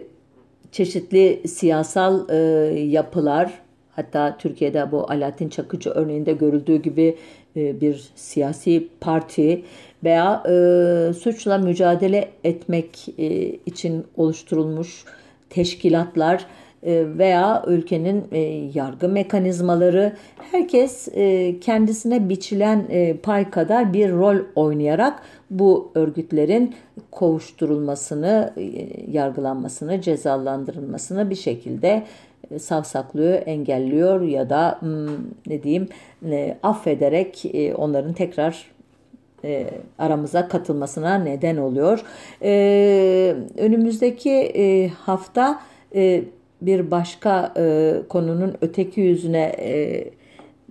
[0.71, 2.35] çeşitli siyasal e,
[2.79, 3.61] yapılar
[3.95, 7.17] hatta Türkiye'de bu Alaaddin Çakıcı örneğinde görüldüğü gibi
[7.55, 9.63] e, bir siyasi parti
[10.03, 13.27] veya e, suçla mücadele etmek e,
[13.65, 15.05] için oluşturulmuş
[15.49, 16.45] teşkilatlar
[16.83, 18.39] veya ülkenin e,
[18.73, 20.13] yargı mekanizmaları
[20.51, 22.87] herkes e, kendisine biçilen
[23.23, 26.75] pay kadar bir rol oynayarak bu örgütlerin
[27.11, 28.53] kovuşturulmasını,
[29.11, 32.03] yargılanmasını, cezalandırılmasını bir şekilde
[32.59, 35.07] savsaklıyor, engelliyor ya da hmm,
[35.47, 35.87] ne diyeyim
[36.63, 38.71] affederek onların tekrar
[39.99, 42.03] aramıza katılmasına neden oluyor.
[43.57, 45.61] önümüzdeki hafta
[46.61, 50.03] bir başka e, konunun öteki yüzüne e,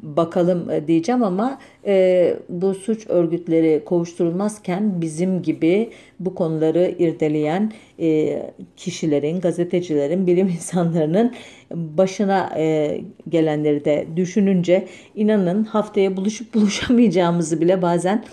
[0.03, 8.43] bakalım e, diyeceğim ama e, bu suç örgütleri kovuşturulmazken bizim gibi bu konuları irdeleyen e,
[8.77, 11.35] kişilerin, gazetecilerin, bilim insanlarının
[11.75, 18.25] başına e, gelenleri de düşününce inanın haftaya buluşup buluşamayacağımızı bile bazen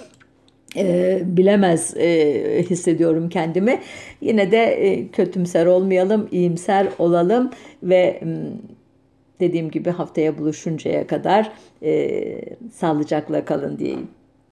[0.77, 3.79] e, bilemez e, hissediyorum kendimi.
[4.21, 7.49] Yine de e, kötümser olmayalım, iyimser olalım
[7.83, 8.21] ve
[9.39, 11.51] dediğim gibi haftaya buluşuncaya kadar
[11.83, 12.19] e,
[12.73, 14.07] sağlıcakla kalın diyeyim.